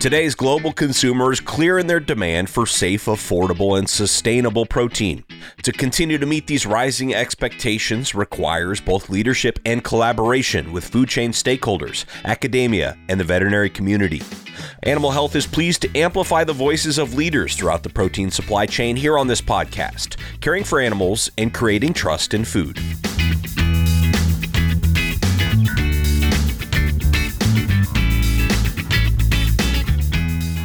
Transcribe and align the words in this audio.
Today's 0.00 0.34
global 0.34 0.72
consumers 0.72 1.40
clear 1.40 1.78
in 1.78 1.86
their 1.86 2.00
demand 2.00 2.48
for 2.48 2.64
safe, 2.64 3.04
affordable, 3.04 3.78
and 3.78 3.86
sustainable 3.86 4.64
protein. 4.64 5.24
To 5.62 5.72
continue 5.72 6.16
to 6.16 6.24
meet 6.24 6.46
these 6.46 6.64
rising 6.64 7.14
expectations 7.14 8.14
requires 8.14 8.80
both 8.80 9.10
leadership 9.10 9.58
and 9.66 9.84
collaboration 9.84 10.72
with 10.72 10.88
food 10.88 11.10
chain 11.10 11.32
stakeholders, 11.32 12.06
academia, 12.24 12.96
and 13.10 13.20
the 13.20 13.24
veterinary 13.24 13.68
community. 13.68 14.22
Animal 14.84 15.10
Health 15.10 15.36
is 15.36 15.46
pleased 15.46 15.82
to 15.82 15.94
amplify 15.94 16.44
the 16.44 16.54
voices 16.54 16.96
of 16.96 17.12
leaders 17.12 17.54
throughout 17.54 17.82
the 17.82 17.90
protein 17.90 18.30
supply 18.30 18.64
chain 18.64 18.96
here 18.96 19.18
on 19.18 19.26
this 19.26 19.42
podcast, 19.42 20.16
caring 20.40 20.64
for 20.64 20.80
animals 20.80 21.30
and 21.36 21.52
creating 21.52 21.92
trust 21.92 22.32
in 22.32 22.46
food. 22.46 22.80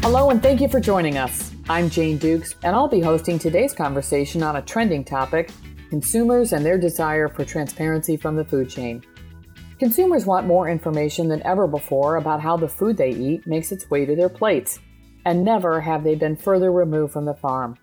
Hello, 0.07 0.29
and 0.29 0.39
thank 0.43 0.61
you 0.61 0.67
for 0.67 0.79
joining 0.79 1.17
us. 1.17 1.51
I'm 1.67 1.89
Jane 1.89 2.19
Dukes, 2.19 2.53
and 2.61 2.75
I'll 2.75 2.87
be 2.87 3.01
hosting 3.01 3.39
today's 3.39 3.73
conversation 3.73 4.43
on 4.43 4.57
a 4.57 4.61
trending 4.61 5.03
topic 5.03 5.49
consumers 5.89 6.53
and 6.53 6.63
their 6.63 6.77
desire 6.77 7.27
for 7.27 7.43
transparency 7.43 8.15
from 8.15 8.35
the 8.35 8.45
food 8.45 8.69
chain. 8.69 9.03
Consumers 9.79 10.27
want 10.27 10.45
more 10.45 10.69
information 10.69 11.27
than 11.27 11.41
ever 11.41 11.65
before 11.65 12.17
about 12.17 12.39
how 12.39 12.55
the 12.55 12.69
food 12.69 12.97
they 12.97 13.09
eat 13.09 13.47
makes 13.47 13.71
its 13.71 13.89
way 13.89 14.05
to 14.05 14.15
their 14.15 14.29
plates, 14.29 14.77
and 15.25 15.43
never 15.43 15.81
have 15.81 16.03
they 16.03 16.13
been 16.13 16.35
further 16.35 16.71
removed 16.71 17.11
from 17.11 17.25
the 17.25 17.33
farm. 17.33 17.75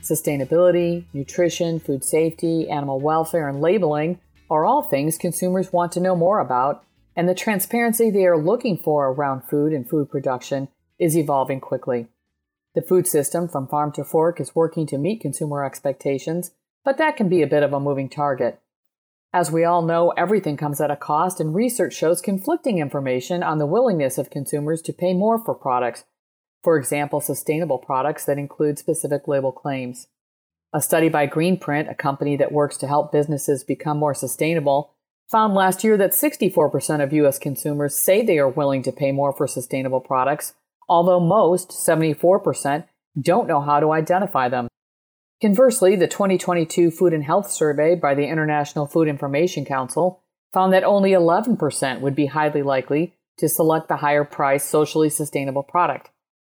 Sustainability, 0.00 1.06
nutrition, 1.12 1.80
food 1.80 2.04
safety, 2.04 2.70
animal 2.70 3.00
welfare, 3.00 3.48
and 3.48 3.60
labeling 3.60 4.20
are 4.48 4.64
all 4.64 4.82
things 4.82 5.18
consumers 5.18 5.72
want 5.72 5.90
to 5.90 6.00
know 6.00 6.14
more 6.14 6.38
about, 6.38 6.84
and 7.16 7.28
the 7.28 7.34
transparency 7.34 8.12
they 8.12 8.26
are 8.26 8.38
looking 8.38 8.78
for 8.78 9.08
around 9.08 9.42
food 9.42 9.72
and 9.72 9.88
food 9.88 10.08
production 10.08 10.68
is 10.98 11.16
evolving 11.16 11.60
quickly. 11.60 12.06
The 12.74 12.82
food 12.82 13.06
system 13.06 13.48
from 13.48 13.68
farm 13.68 13.92
to 13.92 14.04
fork 14.04 14.40
is 14.40 14.54
working 14.54 14.86
to 14.88 14.98
meet 14.98 15.20
consumer 15.20 15.64
expectations, 15.64 16.50
but 16.84 16.98
that 16.98 17.16
can 17.16 17.28
be 17.28 17.42
a 17.42 17.46
bit 17.46 17.62
of 17.62 17.72
a 17.72 17.80
moving 17.80 18.08
target. 18.08 18.60
As 19.32 19.50
we 19.50 19.64
all 19.64 19.82
know, 19.82 20.10
everything 20.10 20.56
comes 20.56 20.80
at 20.80 20.90
a 20.90 20.96
cost, 20.96 21.40
and 21.40 21.54
research 21.54 21.92
shows 21.92 22.20
conflicting 22.20 22.78
information 22.78 23.42
on 23.42 23.58
the 23.58 23.66
willingness 23.66 24.18
of 24.18 24.30
consumers 24.30 24.80
to 24.82 24.92
pay 24.92 25.12
more 25.12 25.38
for 25.38 25.54
products, 25.54 26.04
for 26.62 26.78
example, 26.78 27.20
sustainable 27.20 27.78
products 27.78 28.24
that 28.24 28.38
include 28.38 28.78
specific 28.78 29.28
label 29.28 29.52
claims. 29.52 30.06
A 30.72 30.80
study 30.80 31.08
by 31.08 31.26
Greenprint, 31.26 31.90
a 31.90 31.94
company 31.94 32.36
that 32.36 32.52
works 32.52 32.76
to 32.78 32.88
help 32.88 33.12
businesses 33.12 33.62
become 33.62 33.98
more 33.98 34.14
sustainable, 34.14 34.94
found 35.30 35.54
last 35.54 35.84
year 35.84 35.96
that 35.96 36.12
64% 36.12 37.02
of 37.02 37.12
U.S. 37.12 37.38
consumers 37.38 37.96
say 37.96 38.22
they 38.22 38.38
are 38.38 38.48
willing 38.48 38.82
to 38.82 38.92
pay 38.92 39.12
more 39.12 39.32
for 39.32 39.46
sustainable 39.46 40.00
products, 40.00 40.54
although 40.88 41.20
most, 41.20 41.70
74%, 41.70 42.84
don't 43.20 43.48
know 43.48 43.60
how 43.60 43.80
to 43.80 43.92
identify 43.92 44.48
them. 44.48 44.68
Conversely, 45.40 45.96
the 45.96 46.08
2022 46.08 46.90
Food 46.90 47.12
and 47.12 47.24
Health 47.24 47.50
Survey 47.50 47.94
by 47.94 48.14
the 48.14 48.26
International 48.26 48.86
Food 48.86 49.08
Information 49.08 49.64
Council 49.64 50.22
found 50.52 50.72
that 50.72 50.84
only 50.84 51.10
11% 51.10 52.00
would 52.00 52.14
be 52.14 52.26
highly 52.26 52.62
likely 52.62 53.14
to 53.38 53.48
select 53.48 53.88
the 53.88 53.96
higher 53.96 54.24
priced, 54.24 54.68
socially 54.68 55.10
sustainable 55.10 55.62
product. 55.62 56.10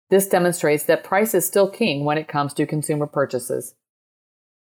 This 0.09 0.27
demonstrates 0.27 0.85
that 0.85 1.03
price 1.03 1.33
is 1.33 1.45
still 1.45 1.69
king 1.69 2.03
when 2.03 2.17
it 2.17 2.27
comes 2.27 2.53
to 2.55 2.65
consumer 2.65 3.05
purchases. 3.05 3.75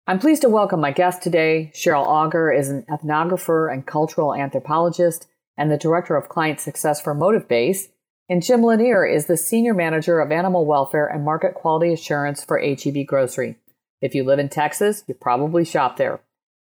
I'm 0.07 0.19
pleased 0.19 0.43
to 0.43 0.49
welcome 0.49 0.81
my 0.81 0.91
guest 0.91 1.23
today. 1.23 1.71
Cheryl 1.75 2.07
Auger 2.07 2.51
is 2.51 2.69
an 2.69 2.85
ethnographer 2.91 3.73
and 3.73 3.87
cultural 3.87 4.35
anthropologist 4.35 5.27
and 5.57 5.71
the 5.71 5.79
director 5.79 6.17
of 6.17 6.29
client 6.29 6.61
success 6.61 7.01
for 7.01 7.15
MotivBase 7.15 7.89
and 8.29 8.43
Jim 8.43 8.63
Lanier 8.63 9.07
is 9.07 9.27
the 9.27 9.37
Senior 9.37 9.73
Manager 9.73 10.21
of 10.21 10.31
Animal 10.31 10.67
Welfare 10.67 11.07
and 11.07 11.25
Market 11.25 11.55
Quality 11.55 11.93
Assurance 11.93 12.45
for 12.45 12.59
HEB 12.59 13.07
Grocery. 13.07 13.57
If 14.03 14.15
you 14.15 14.23
live 14.23 14.39
in 14.39 14.49
Texas, 14.51 15.03
you 15.07 15.15
probably 15.15 15.65
shop 15.65 15.97
there. 15.97 16.21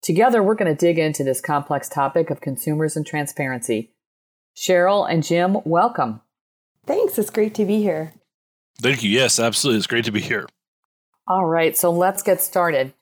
Together, 0.01 0.43
we're 0.43 0.55
going 0.55 0.73
to 0.73 0.79
dig 0.79 0.99
into 0.99 1.23
this 1.23 1.41
complex 1.41 1.89
topic 1.89 2.29
of 2.29 2.41
consumers 2.41 2.95
and 2.95 3.05
transparency. 3.05 3.91
Cheryl 4.55 5.09
and 5.09 5.23
Jim, 5.23 5.57
welcome. 5.65 6.21
Thanks. 6.85 7.17
It's 7.17 7.31
great 7.31 7.55
to 7.55 7.65
be 7.65 7.81
here. 7.81 8.13
Thank 8.79 9.03
you. 9.03 9.09
Yes, 9.09 9.39
absolutely. 9.39 9.79
It's 9.79 9.87
great 9.87 10.05
to 10.05 10.11
be 10.11 10.21
here. 10.21 10.47
All 11.27 11.45
right, 11.45 11.75
so 11.75 11.91
let's 11.91 12.21
get 12.21 12.39
started. 12.39 12.93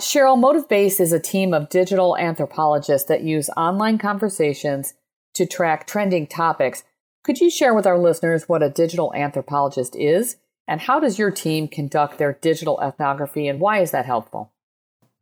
Cheryl, 0.00 0.38
MotivBase 0.38 0.98
is 0.98 1.12
a 1.12 1.20
team 1.20 1.52
of 1.52 1.68
digital 1.68 2.16
anthropologists 2.16 3.08
that 3.08 3.22
use 3.22 3.50
online 3.50 3.98
conversations 3.98 4.94
to 5.34 5.46
track 5.46 5.86
trending 5.86 6.26
topics 6.26 6.84
could 7.22 7.40
you 7.40 7.50
share 7.50 7.74
with 7.74 7.86
our 7.86 7.98
listeners 7.98 8.48
what 8.48 8.62
a 8.62 8.70
digital 8.70 9.12
anthropologist 9.14 9.94
is 9.96 10.36
and 10.66 10.82
how 10.82 11.00
does 11.00 11.18
your 11.18 11.30
team 11.30 11.68
conduct 11.68 12.18
their 12.18 12.34
digital 12.34 12.80
ethnography 12.80 13.48
and 13.48 13.60
why 13.60 13.80
is 13.80 13.90
that 13.90 14.06
helpful? 14.06 14.52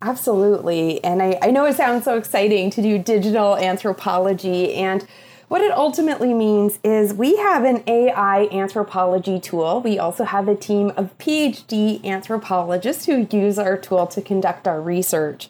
Absolutely. 0.02 1.02
And 1.02 1.22
I, 1.22 1.38
I 1.40 1.50
know 1.50 1.64
it 1.64 1.76
sounds 1.76 2.04
so 2.04 2.18
exciting 2.18 2.70
to 2.70 2.82
do 2.82 2.98
digital 2.98 3.56
anthropology. 3.56 4.74
And 4.74 5.06
what 5.48 5.62
it 5.62 5.70
ultimately 5.70 6.34
means 6.34 6.78
is 6.82 7.14
we 7.14 7.36
have 7.36 7.64
an 7.64 7.82
AI 7.86 8.48
anthropology 8.52 9.40
tool. 9.40 9.80
We 9.80 9.98
also 9.98 10.24
have 10.24 10.48
a 10.48 10.56
team 10.56 10.92
of 10.96 11.16
PhD 11.18 12.04
anthropologists 12.04 13.06
who 13.06 13.26
use 13.30 13.58
our 13.58 13.78
tool 13.78 14.06
to 14.08 14.20
conduct 14.20 14.68
our 14.68 14.82
research. 14.82 15.48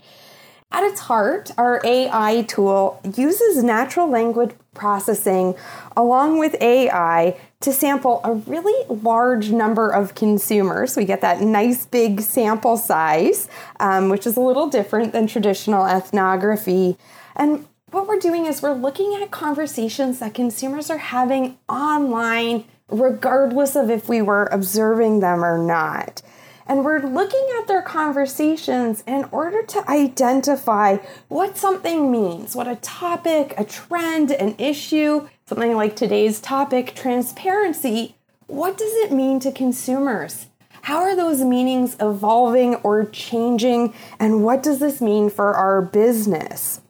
At 0.73 0.85
its 0.85 1.01
heart, 1.01 1.51
our 1.57 1.81
AI 1.85 2.43
tool 2.43 3.01
uses 3.17 3.63
natural 3.63 4.09
language 4.09 4.51
processing 4.75 5.55
along 5.97 6.39
with 6.39 6.55
AI 6.61 7.39
to 7.61 7.73
sample 7.73 8.21
a 8.25 8.35
really 8.35 8.85
large 8.89 9.51
number 9.51 9.89
of 9.91 10.15
consumers. 10.15 10.97
We 10.97 11.05
get 11.05 11.23
that 11.23 11.41
nice 11.41 11.87
big 11.87 12.21
sample 12.21 12.77
size, 12.77 13.49
um, 13.81 14.09
which 14.09 14.27
is 14.27 14.37
a 14.37 14.41
little 14.41 14.69
different 14.69 15.13
than 15.13 15.27
traditional 15.27 15.87
ethnography. 15.87 16.99
And 17.35 17.67
what 17.91 18.07
we're 18.07 18.19
doing 18.19 18.47
is 18.47 18.61
we're 18.61 18.75
looking 18.75 19.19
at 19.23 19.31
conversations 19.31 20.19
that 20.19 20.35
consumers 20.35 20.91
are 20.91 20.99
having 20.99 21.57
online, 21.69 22.65
regardless 22.89 23.77
of 23.77 23.89
if 23.89 24.09
we 24.09 24.21
were 24.21 24.47
observing 24.53 25.21
them 25.21 25.45
or 25.45 25.57
not. 25.57 26.21
And 26.69 26.85
we're 26.85 27.01
looking 27.01 27.47
at 27.59 27.69
their 27.69 27.83
conversations 27.83 29.05
in 29.07 29.25
order 29.31 29.63
to 29.63 29.89
identify 29.89 30.97
what 31.29 31.57
something 31.57 32.11
means, 32.11 32.57
what 32.57 32.67
a 32.67 32.77
topic, 32.77 33.55
a 33.57 33.65
trend, 33.65 34.33
an 34.33 34.57
issue, 34.59 35.29
something 35.47 35.77
like 35.77 35.95
today's 35.95 36.41
topic, 36.41 36.95
transparency. 36.97 38.17
What 38.49 38.77
does 38.77 38.93
it 38.95 39.13
mean 39.13 39.39
to 39.41 39.53
consumers? 39.53 40.47
How 40.83 40.99
are 40.99 41.15
those 41.15 41.43
meanings 41.43 41.97
evolving 42.01 42.77
or 42.77 43.05
changing? 43.05 43.95
And 44.19 44.43
what 44.43 44.63
does 44.63 44.81
this 44.81 45.01
mean 45.01 45.31
for 45.31 45.55
our 45.55 45.83
business? 45.83 46.81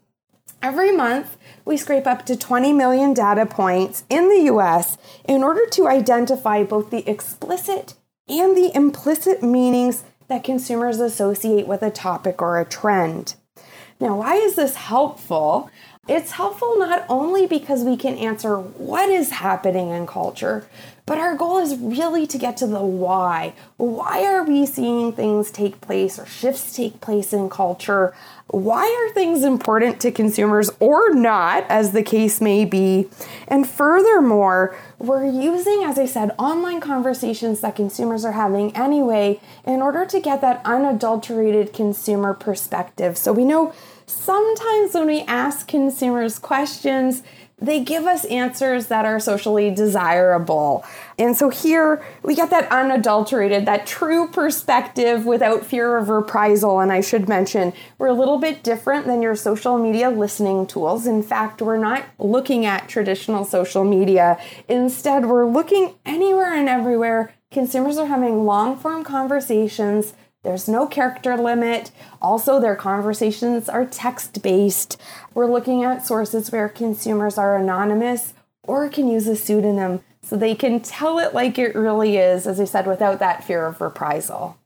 Every 0.63 0.91
month, 0.91 1.37
we 1.67 1.77
scrape 1.77 2.07
up 2.07 2.25
to 2.27 2.37
20 2.37 2.73
million 2.73 3.13
data 3.13 3.45
points 3.45 4.05
in 4.09 4.29
the 4.29 4.51
US 4.53 4.97
in 5.29 5.43
order 5.43 5.67
to 5.73 5.87
identify 5.87 6.63
both 6.63 6.91
the 6.91 7.09
explicit 7.09 7.95
and 8.29 8.57
the 8.57 8.75
implicit 8.75 9.43
meanings 9.43 10.05
that 10.29 10.45
consumers 10.45 11.01
associate 11.01 11.67
with 11.67 11.83
a 11.83 11.91
topic 11.91 12.43
or 12.43 12.59
a 12.59 12.65
trend. 12.65 13.35
Now, 14.01 14.17
why 14.17 14.35
is 14.35 14.57
this 14.57 14.75
helpful? 14.75 15.71
It's 16.09 16.33
helpful 16.33 16.79
not 16.79 17.05
only 17.09 17.47
because 17.47 17.83
we 17.83 17.97
can 17.97 18.17
answer 18.17 18.59
what 18.59 19.09
is 19.09 19.31
happening 19.31 19.91
in 19.91 20.07
culture, 20.07 20.69
but 21.05 21.19
our 21.19 21.37
goal 21.37 21.59
is 21.59 21.77
really 21.77 22.29
to 22.29 22.39
get 22.39 22.57
to 22.59 22.67
the 22.67 22.83
why. 22.83 23.55
Why 23.77 24.25
are 24.25 24.45
we 24.45 24.67
seeing 24.67 25.13
things 25.13 25.51
take 25.51 25.81
place 25.81 26.17
or 26.19 26.27
shifts 26.27 26.77
take 26.77 27.01
place 27.01 27.33
in 27.33 27.51
culture? 27.51 28.15
Why 28.49 28.85
are 28.85 29.15
things 29.15 29.43
important 29.43 30.01
to 30.01 30.13
consumers 30.13 30.71
or 30.79 31.13
not, 31.13 31.65
as 31.69 31.91
the 31.91 32.05
case 32.05 32.41
may 32.41 32.65
be? 32.65 33.09
And 33.49 33.69
furthermore, 33.69 34.77
we're 34.99 35.27
using, 35.27 35.83
as 35.83 35.99
I 35.99 36.07
said, 36.07 36.31
online 36.39 36.81
conversations 36.81 37.61
that 37.61 37.75
consumers 37.75 38.25
are 38.25 38.33
having 38.33 38.77
anyway 38.77 39.41
in 39.65 39.83
order 39.83 40.07
to 40.07 40.21
get 40.21 40.41
that 40.41 40.61
unadulterated 40.65 41.73
consumer 41.73 42.33
perspective. 42.33 43.19
So 43.19 43.33
we 43.33 43.45
know 43.45 43.73
sometimes 44.07 44.95
when 44.95 45.07
we 45.07 45.23
ask 45.23 45.69
consumers 45.69 46.39
questions, 46.39 47.23
they 47.59 47.83
give 47.83 48.05
us 48.05 48.27
answers 48.27 48.89
that 48.89 49.07
are 49.07 49.19
socially 49.19 49.71
desirable. 49.71 50.85
And 51.19 51.35
so 51.35 51.49
here 51.49 52.05
we 52.23 52.35
get 52.35 52.51
that 52.51 52.71
unadulterated, 52.71 53.65
that 53.65 53.87
true 53.87 54.29
perspective 54.29 55.25
without 55.25 55.65
fear 55.65 55.97
of 55.97 56.11
reprisal. 56.11 56.81
And 56.81 56.93
I 56.93 57.01
should 57.01 57.29
mention, 57.29 57.73
we're 57.97 58.09
a 58.09 58.13
little 58.13 58.39
bit 58.39 58.63
different 58.63 59.07
than 59.07 59.23
your 59.23 59.35
social 59.35 59.79
media 59.79 60.11
listening 60.11 60.67
tools. 60.67 61.07
In 61.07 61.23
fact, 61.23 61.63
we're 61.63 61.79
not 61.79 62.05
looking 62.19 62.67
at 62.67 62.91
traditional 62.91 63.47
social 63.47 63.85
media. 63.85 64.39
Instead, 64.69 65.25
we're 65.25 65.47
looking 65.49 65.95
anywhere 66.05 66.53
and 66.53 66.69
everywhere. 66.69 67.33
Consumers 67.51 67.97
are 67.97 68.07
having 68.07 68.45
long 68.45 68.77
form 68.77 69.03
conversations 69.03 70.13
there's 70.47 70.69
no 70.69 70.87
character 70.87 71.37
limit. 71.37 71.91
Also, 72.23 72.61
their 72.61 72.77
conversations 72.77 73.69
are 73.69 73.85
text 73.85 74.43
based. 74.43 74.97
We're 75.35 75.51
looking 75.51 75.83
at 75.83 76.07
sources 76.07 76.53
where 76.53 76.69
consumers 76.69 77.37
are 77.37 77.57
anonymous 77.57 78.33
or 78.63 78.89
can 78.89 79.09
use 79.09 79.27
a 79.27 79.35
pseudonym. 79.35 80.03
so 80.23 80.37
they 80.37 80.55
can 80.55 80.81
tell 80.81 81.19
it 81.19 81.35
like 81.35 81.59
it 81.59 81.75
really 81.75 82.17
is, 82.17 82.47
as 82.47 82.61
I 82.61 82.65
said, 82.65 82.87
without 82.87 83.19
that 83.19 83.43
fear 83.43 83.67
of 83.67 83.81
reprisal. 83.81 84.57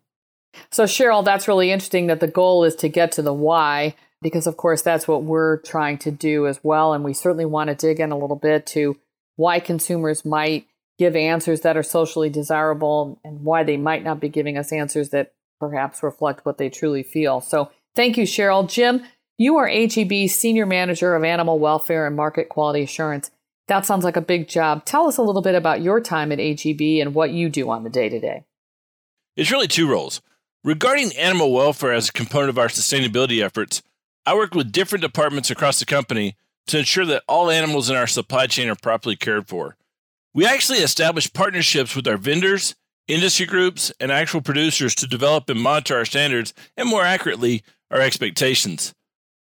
So, 0.71 0.85
Cheryl, 0.85 1.25
that's 1.25 1.49
really 1.49 1.71
interesting 1.71 2.09
that 2.09 2.21
the 2.21 2.29
goal 2.29 2.65
is 2.65 2.75
to 2.77 2.89
get 2.89 3.13
to 3.13 3.23
the 3.23 3.33
why, 3.33 3.95
because 4.21 4.47
of 4.47 4.57
course 4.57 4.83
that's 4.83 5.09
what 5.09 5.23
we're 5.23 5.59
trying 5.59 5.97
to 5.99 6.11
do 6.11 6.47
as 6.47 6.61
well. 6.63 6.93
And 6.93 7.05
we 7.05 7.15
certainly 7.15 7.47
want 7.47 7.69
to 7.69 7.75
dig 7.75 8.01
in 8.01 8.13
a 8.13 8.19
little 8.19 8.37
bit 8.37 8.67
to 8.69 8.99
why 9.37 9.61
consumers 9.61 10.25
might 10.27 10.67
give 10.99 11.17
answers 11.17 11.63
that 11.63 11.79
are 11.79 11.83
socially 11.83 12.29
desirable 12.29 13.19
and 13.25 13.43
why 13.45 13.65
they 13.65 13.79
might 13.79 14.05
not 14.05 14.21
be 14.21 14.29
giving 14.29 14.59
us 14.59 14.73
answers 14.73 15.09
that 15.11 15.33
perhaps 15.61 16.03
reflect 16.03 16.45
what 16.45 16.59
they 16.59 16.69
truly 16.69 17.05
feel. 17.05 17.41
So, 17.41 17.71
thank 17.95 18.17
you, 18.17 18.25
Cheryl. 18.25 18.69
Jim, 18.69 19.03
you 19.39 19.57
are 19.57 19.69
HEB's 19.69 20.35
Senior 20.35 20.67
Manager 20.67 21.15
of 21.15 21.23
Animal 21.23 21.59
Welfare 21.59 22.07
and 22.07 22.17
Market 22.17 22.49
Quality 22.49 22.83
Assurance. 22.83 23.31
That 23.69 23.87
sounds 23.87 24.05
like 24.05 24.17
a 24.17 24.21
big 24.21 24.49
job. 24.49 24.85
Tell 24.85 25.07
us 25.07 25.17
a 25.17 25.23
little 25.23 25.43
bit 25.43 25.55
about 25.55 25.81
your 25.81 26.01
time 26.01 26.33
at 26.33 26.41
HEB 26.41 27.01
and 27.01 27.15
what 27.15 27.31
you 27.31 27.49
do 27.49 27.71
on 27.71 27.85
the 27.85 27.91
day 27.91 28.09
to 28.09 28.19
day. 28.19 28.45
It's 29.37 29.53
really 29.53 29.69
two 29.69 29.89
roles. 29.89 30.21
Regarding 30.65 31.17
animal 31.17 31.53
welfare 31.53 31.93
as 31.93 32.09
a 32.09 32.13
component 32.13 32.51
of 32.51 32.59
our 32.59 32.69
sustainability 32.69 33.43
efforts, 33.43 33.83
I 34.27 34.35
work 34.35 34.55
with 34.55 34.73
different 34.73 35.03
departments 35.03 35.51
across 35.51 35.79
the 35.79 35.87
company 35.87 36.37
to 36.67 36.79
ensure 36.79 37.07
that 37.07 37.23
all 37.27 37.51
animals 37.51 37.89
in 37.89 37.97
our 37.97 38.07
supply 38.07 38.47
chain 38.47 38.69
are 38.69 38.77
properly 38.77 39.17
cared 39.17 39.49
for. 39.49 39.77
We 40.35 40.45
actually 40.45 40.81
establish 40.81 41.33
partnerships 41.33 41.97
with 41.97 42.07
our 42.07 42.19
vendors, 42.19 42.75
industry 43.13 43.47
groups, 43.47 43.93
and 44.01 44.11
actual 44.11 44.41
producers 44.41 44.95
to 44.97 45.07
develop 45.07 45.49
and 45.51 45.61
monitor 45.61 45.97
our 45.97 46.05
standards 46.05 46.55
and, 46.77 46.89
more 46.89 47.05
accurately, 47.05 47.63
our 47.91 48.01
expectations. 48.01 48.95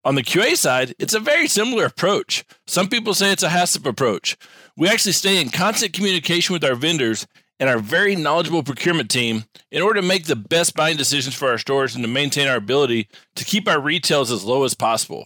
On 0.06 0.16
the 0.16 0.24
QA 0.24 0.56
side, 0.56 0.96
it's 0.98 1.14
a 1.14 1.20
very 1.20 1.48
similar 1.48 1.86
approach. 1.86 2.46
Some 2.66 2.88
people 2.88 3.14
say 3.14 3.32
it's 3.32 3.44
a 3.44 3.50
HACCP 3.50 3.86
approach. 3.86 4.38
We 4.78 4.88
actually 4.88 5.12
stay 5.12 5.42
in 5.42 5.50
constant 5.50 5.94
communication 5.94 6.54
with 6.54 6.64
our 6.64 6.76
vendors 6.76 7.28
and 7.60 7.70
our 7.70 7.80
very 7.80 8.16
knowledgeable 8.16 8.64
procurement 8.64 9.10
team 9.12 9.44
in 9.72 9.82
order 9.82 10.00
to 10.00 10.08
make 10.08 10.26
the 10.26 10.36
best 10.38 10.74
buying 10.74 10.96
decisions 10.96 11.36
for 11.36 11.50
our 11.50 11.58
stores 11.58 11.96
and 11.96 12.04
to 12.04 12.10
maintain 12.10 12.48
our 12.48 12.56
ability 12.56 13.10
to 13.36 13.44
keep 13.44 13.68
our 13.68 13.82
retails 13.82 14.32
as 14.32 14.46
low 14.46 14.64
as 14.64 14.74
possible. 14.74 15.26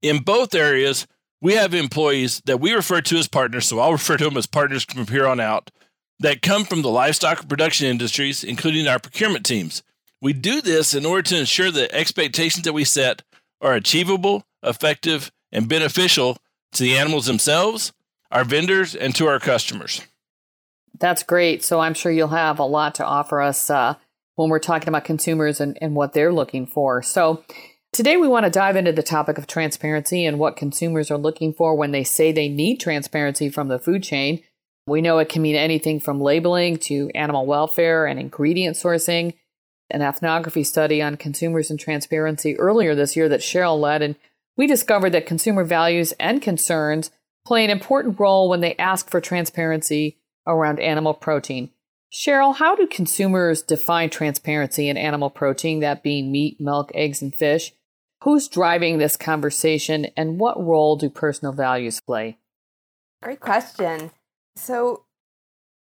In 0.00 0.20
both 0.20 0.54
areas, 0.54 1.06
we 1.42 1.52
have 1.54 1.74
employees 1.74 2.40
that 2.46 2.60
we 2.60 2.72
refer 2.72 3.02
to 3.02 3.18
as 3.18 3.28
partners, 3.28 3.66
so 3.66 3.78
I'll 3.78 3.92
refer 3.92 4.16
to 4.16 4.24
them 4.24 4.38
as 4.38 4.46
partners 4.46 4.84
from 4.84 5.06
here 5.06 5.26
on 5.26 5.38
out, 5.38 5.70
that 6.20 6.42
come 6.42 6.64
from 6.64 6.82
the 6.82 6.88
livestock 6.88 7.48
production 7.48 7.86
industries, 7.86 8.42
including 8.42 8.88
our 8.88 8.98
procurement 8.98 9.44
teams. 9.44 9.82
We 10.22 10.32
do 10.32 10.60
this 10.60 10.94
in 10.94 11.04
order 11.04 11.22
to 11.22 11.38
ensure 11.38 11.70
that 11.70 11.92
expectations 11.92 12.64
that 12.64 12.72
we 12.72 12.84
set 12.84 13.22
are 13.60 13.74
achievable, 13.74 14.44
effective, 14.62 15.30
and 15.52 15.68
beneficial 15.68 16.38
to 16.72 16.82
the 16.82 16.96
animals 16.96 17.26
themselves, 17.26 17.92
our 18.30 18.44
vendors, 18.44 18.94
and 18.94 19.14
to 19.14 19.26
our 19.26 19.38
customers. 19.38 20.02
That's 20.98 21.22
great. 21.22 21.62
So 21.62 21.80
I'm 21.80 21.94
sure 21.94 22.10
you'll 22.10 22.28
have 22.28 22.58
a 22.58 22.64
lot 22.64 22.94
to 22.96 23.04
offer 23.04 23.40
us 23.42 23.68
uh, 23.68 23.94
when 24.34 24.48
we're 24.48 24.58
talking 24.58 24.88
about 24.88 25.04
consumers 25.04 25.60
and, 25.60 25.76
and 25.80 25.94
what 25.94 26.12
they're 26.12 26.32
looking 26.32 26.66
for. 26.66 27.02
So 27.02 27.44
today 27.92 28.16
we 28.16 28.28
want 28.28 28.44
to 28.44 28.50
dive 28.50 28.76
into 28.76 28.92
the 28.92 29.02
topic 29.02 29.36
of 29.36 29.46
transparency 29.46 30.24
and 30.24 30.38
what 30.38 30.56
consumers 30.56 31.10
are 31.10 31.18
looking 31.18 31.52
for 31.52 31.74
when 31.74 31.92
they 31.92 32.04
say 32.04 32.32
they 32.32 32.48
need 32.48 32.80
transparency 32.80 33.48
from 33.50 33.68
the 33.68 33.78
food 33.78 34.02
chain. 34.02 34.42
We 34.86 35.00
know 35.00 35.18
it 35.18 35.28
can 35.28 35.42
mean 35.42 35.56
anything 35.56 35.98
from 35.98 36.20
labeling 36.20 36.76
to 36.78 37.10
animal 37.14 37.44
welfare 37.44 38.06
and 38.06 38.20
ingredient 38.20 38.76
sourcing. 38.76 39.34
An 39.90 40.02
ethnography 40.02 40.64
study 40.64 41.02
on 41.02 41.16
consumers 41.16 41.70
and 41.70 41.78
transparency 41.78 42.56
earlier 42.58 42.94
this 42.94 43.16
year 43.16 43.28
that 43.28 43.40
Cheryl 43.40 43.80
led, 43.80 44.02
and 44.02 44.16
we 44.56 44.66
discovered 44.66 45.10
that 45.10 45.26
consumer 45.26 45.64
values 45.64 46.12
and 46.18 46.40
concerns 46.40 47.10
play 47.44 47.64
an 47.64 47.70
important 47.70 48.18
role 48.18 48.48
when 48.48 48.60
they 48.60 48.74
ask 48.76 49.10
for 49.10 49.20
transparency 49.20 50.18
around 50.46 50.80
animal 50.80 51.14
protein. 51.14 51.70
Cheryl, 52.12 52.56
how 52.56 52.74
do 52.74 52.86
consumers 52.86 53.62
define 53.62 54.10
transparency 54.10 54.88
in 54.88 54.96
animal 54.96 55.30
protein, 55.30 55.80
that 55.80 56.02
being 56.02 56.32
meat, 56.32 56.60
milk, 56.60 56.90
eggs, 56.94 57.22
and 57.22 57.34
fish? 57.34 57.72
Who's 58.22 58.48
driving 58.48 58.98
this 58.98 59.16
conversation, 59.16 60.06
and 60.16 60.38
what 60.38 60.62
role 60.62 60.96
do 60.96 61.10
personal 61.10 61.52
values 61.52 62.00
play? 62.00 62.38
Great 63.22 63.40
question. 63.40 64.10
So, 64.56 65.04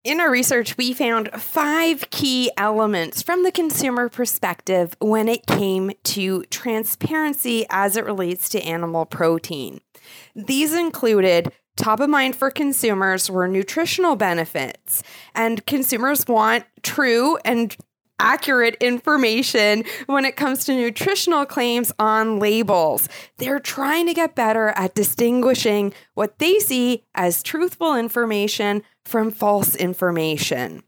in 0.02 0.18
our 0.18 0.30
research, 0.30 0.78
we 0.78 0.94
found 0.94 1.28
five 1.32 2.08
key 2.10 2.50
elements 2.56 3.20
from 3.20 3.42
the 3.42 3.52
consumer 3.52 4.08
perspective 4.08 4.96
when 4.98 5.28
it 5.28 5.46
came 5.46 5.92
to 6.04 6.44
transparency 6.44 7.66
as 7.68 7.98
it 7.98 8.06
relates 8.06 8.48
to 8.50 8.62
animal 8.62 9.04
protein. 9.04 9.82
These 10.34 10.72
included 10.72 11.52
top 11.76 12.00
of 12.00 12.08
mind 12.08 12.36
for 12.36 12.50
consumers 12.50 13.30
were 13.30 13.46
nutritional 13.46 14.16
benefits, 14.16 15.02
and 15.34 15.64
consumers 15.66 16.26
want 16.26 16.64
true 16.82 17.36
and 17.44 17.76
accurate 18.20 18.76
information 18.80 19.84
when 20.06 20.24
it 20.24 20.36
comes 20.36 20.64
to 20.64 20.74
nutritional 20.74 21.46
claims 21.46 21.92
on 21.98 22.38
labels. 22.38 23.08
They're 23.38 23.58
trying 23.58 24.06
to 24.06 24.14
get 24.14 24.34
better 24.34 24.68
at 24.76 24.94
distinguishing 24.94 25.92
what 26.14 26.38
they 26.38 26.58
see 26.58 27.04
as 27.14 27.42
truthful 27.42 27.96
information 27.96 28.82
from 29.04 29.30
false 29.30 29.74
information. 29.74 30.82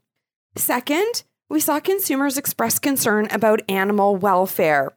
Second, 0.55 1.23
we 1.49 1.59
saw 1.59 1.79
consumers 1.79 2.37
express 2.37 2.79
concern 2.79 3.27
about 3.31 3.61
animal 3.67 4.15
welfare. 4.15 4.93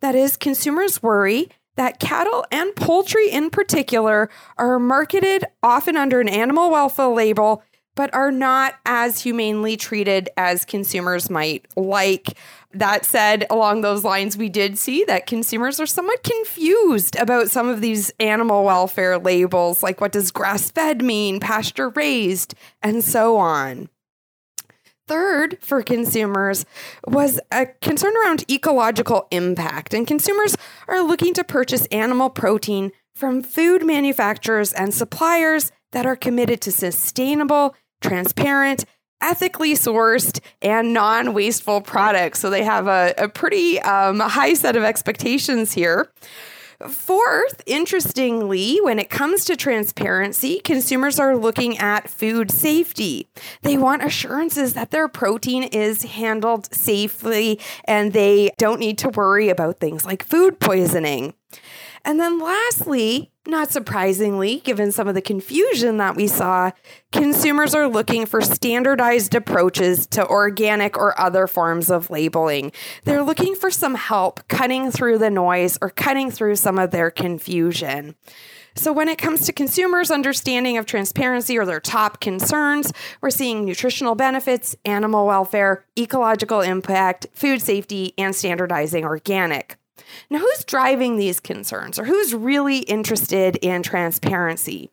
That 0.00 0.14
is, 0.14 0.36
consumers 0.36 1.02
worry 1.02 1.48
that 1.76 2.00
cattle 2.00 2.44
and 2.50 2.74
poultry 2.76 3.30
in 3.30 3.48
particular 3.48 4.28
are 4.58 4.78
marketed 4.78 5.44
often 5.62 5.96
under 5.96 6.20
an 6.20 6.28
animal 6.28 6.70
welfare 6.70 7.08
label, 7.08 7.62
but 7.96 8.12
are 8.14 8.30
not 8.30 8.74
as 8.86 9.20
humanely 9.22 9.76
treated 9.76 10.28
as 10.36 10.64
consumers 10.64 11.28
might 11.28 11.66
like. 11.76 12.36
That 12.72 13.04
said, 13.04 13.46
along 13.50 13.80
those 13.80 14.04
lines, 14.04 14.36
we 14.36 14.48
did 14.48 14.78
see 14.78 15.04
that 15.04 15.26
consumers 15.26 15.80
are 15.80 15.86
somewhat 15.86 16.22
confused 16.22 17.16
about 17.16 17.50
some 17.50 17.68
of 17.68 17.80
these 17.80 18.12
animal 18.20 18.64
welfare 18.64 19.18
labels, 19.18 19.82
like 19.82 20.00
what 20.00 20.12
does 20.12 20.30
grass 20.30 20.70
fed 20.70 21.02
mean, 21.02 21.40
pasture 21.40 21.90
raised, 21.90 22.54
and 22.82 23.02
so 23.02 23.36
on 23.36 23.88
third 25.10 25.58
for 25.60 25.82
consumers 25.82 26.64
was 27.04 27.40
a 27.50 27.66
concern 27.66 28.14
around 28.24 28.48
ecological 28.48 29.26
impact. 29.32 29.92
And 29.92 30.06
consumers 30.06 30.56
are 30.86 31.02
looking 31.02 31.34
to 31.34 31.42
purchase 31.42 31.84
animal 31.86 32.30
protein 32.30 32.92
from 33.12 33.42
food 33.42 33.84
manufacturers 33.84 34.72
and 34.72 34.94
suppliers 34.94 35.72
that 35.92 36.06
are 36.06 36.16
committed 36.16 36.60
to 36.62 36.72
sustainable, 36.72 37.74
transparent, 38.00 38.84
ethically 39.20 39.74
sourced, 39.74 40.40
and 40.62 40.92
non 40.92 41.34
wasteful 41.34 41.80
products. 41.80 42.40
So 42.40 42.50
they 42.50 42.64
have 42.64 42.86
a, 42.86 43.14
a 43.18 43.28
pretty 43.28 43.80
um, 43.80 44.20
high 44.20 44.54
set 44.54 44.76
of 44.76 44.82
expectations 44.82 45.72
here. 45.72 46.10
Fourth, 46.88 47.62
interestingly, 47.66 48.80
when 48.80 48.98
it 48.98 49.10
comes 49.10 49.44
to 49.44 49.56
transparency, 49.56 50.60
consumers 50.60 51.18
are 51.18 51.36
looking 51.36 51.76
at 51.76 52.08
food 52.08 52.50
safety. 52.50 53.28
They 53.60 53.76
want 53.76 54.02
assurances 54.02 54.72
that 54.72 54.90
their 54.90 55.06
protein 55.06 55.62
is 55.62 56.04
handled 56.04 56.74
safely 56.74 57.60
and 57.84 58.14
they 58.14 58.50
don't 58.56 58.80
need 58.80 58.96
to 58.98 59.10
worry 59.10 59.50
about 59.50 59.78
things 59.78 60.06
like 60.06 60.22
food 60.22 60.58
poisoning. 60.58 61.34
And 62.04 62.18
then 62.18 62.38
lastly, 62.38 63.30
not 63.46 63.70
surprisingly, 63.70 64.60
given 64.60 64.92
some 64.92 65.08
of 65.08 65.14
the 65.14 65.22
confusion 65.22 65.96
that 65.96 66.16
we 66.16 66.26
saw, 66.26 66.70
consumers 67.10 67.74
are 67.74 67.88
looking 67.88 68.26
for 68.26 68.40
standardized 68.40 69.34
approaches 69.34 70.06
to 70.08 70.26
organic 70.26 70.96
or 70.96 71.18
other 71.20 71.46
forms 71.46 71.90
of 71.90 72.10
labeling. 72.10 72.72
They're 73.04 73.22
looking 73.22 73.54
for 73.54 73.70
some 73.70 73.94
help 73.94 74.46
cutting 74.48 74.90
through 74.90 75.18
the 75.18 75.30
noise 75.30 75.78
or 75.80 75.90
cutting 75.90 76.30
through 76.30 76.56
some 76.56 76.78
of 76.78 76.90
their 76.90 77.10
confusion. 77.10 78.14
So, 78.76 78.92
when 78.92 79.08
it 79.08 79.18
comes 79.18 79.46
to 79.46 79.52
consumers' 79.52 80.12
understanding 80.12 80.78
of 80.78 80.86
transparency 80.86 81.58
or 81.58 81.66
their 81.66 81.80
top 81.80 82.20
concerns, 82.20 82.92
we're 83.20 83.30
seeing 83.30 83.64
nutritional 83.64 84.14
benefits, 84.14 84.76
animal 84.84 85.26
welfare, 85.26 85.84
ecological 85.98 86.60
impact, 86.60 87.26
food 87.34 87.60
safety, 87.60 88.14
and 88.16 88.34
standardizing 88.34 89.04
organic. 89.04 89.79
Now, 90.28 90.38
who's 90.38 90.64
driving 90.64 91.16
these 91.16 91.40
concerns 91.40 91.98
or 91.98 92.04
who's 92.04 92.34
really 92.34 92.78
interested 92.78 93.56
in 93.56 93.82
transparency? 93.82 94.90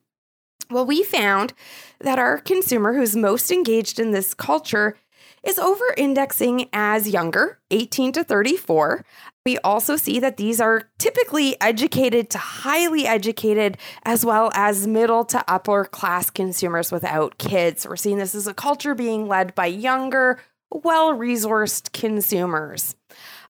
Well, 0.70 0.86
we 0.86 1.04
found 1.04 1.54
that 2.00 2.20
our 2.20 2.40
consumer 2.40 2.94
who's 2.94 3.16
most 3.16 3.52
engaged 3.52 4.00
in 4.00 4.12
this 4.12 4.34
culture 4.34 4.98
is 5.44 5.58
over 5.58 5.86
indexing 5.96 6.68
as 6.74 7.08
younger, 7.08 7.60
18 7.72 8.12
to 8.14 8.24
34. 8.24 9.06
We 9.46 9.58
also 9.60 9.96
see 9.96 10.20
that 10.20 10.36
these 10.36 10.60
are 10.60 10.90
typically 10.98 11.56
educated 11.62 12.30
to 12.32 12.38
highly 12.38 13.08
educated, 13.08 13.78
as 14.04 14.26
well 14.26 14.52
as 14.54 14.88
middle 14.88 15.24
to 15.26 15.44
upper 15.48 15.86
class 15.86 16.30
consumers 16.30 16.92
without 16.92 17.38
kids. 17.38 17.88
We're 17.88 17.96
seeing 17.96 18.18
this 18.18 18.36
as 18.36 18.48
a 18.48 18.54
culture 18.54 18.94
being 18.94 19.28
led 19.30 19.56
by 19.56 19.68
younger, 19.68 20.40
well 20.70 21.16
resourced 21.16 21.94
consumers. 21.94 22.96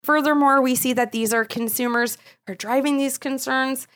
Furthermore, 0.04 0.62
we 0.62 0.76
see 0.76 0.94
that 0.94 1.12
these 1.12 1.34
are 1.34 1.46
consumers 1.46 2.18
who 2.46 2.54
are 2.54 2.56
driving 2.56 2.98
these 2.98 3.18
concerns. 3.18 3.88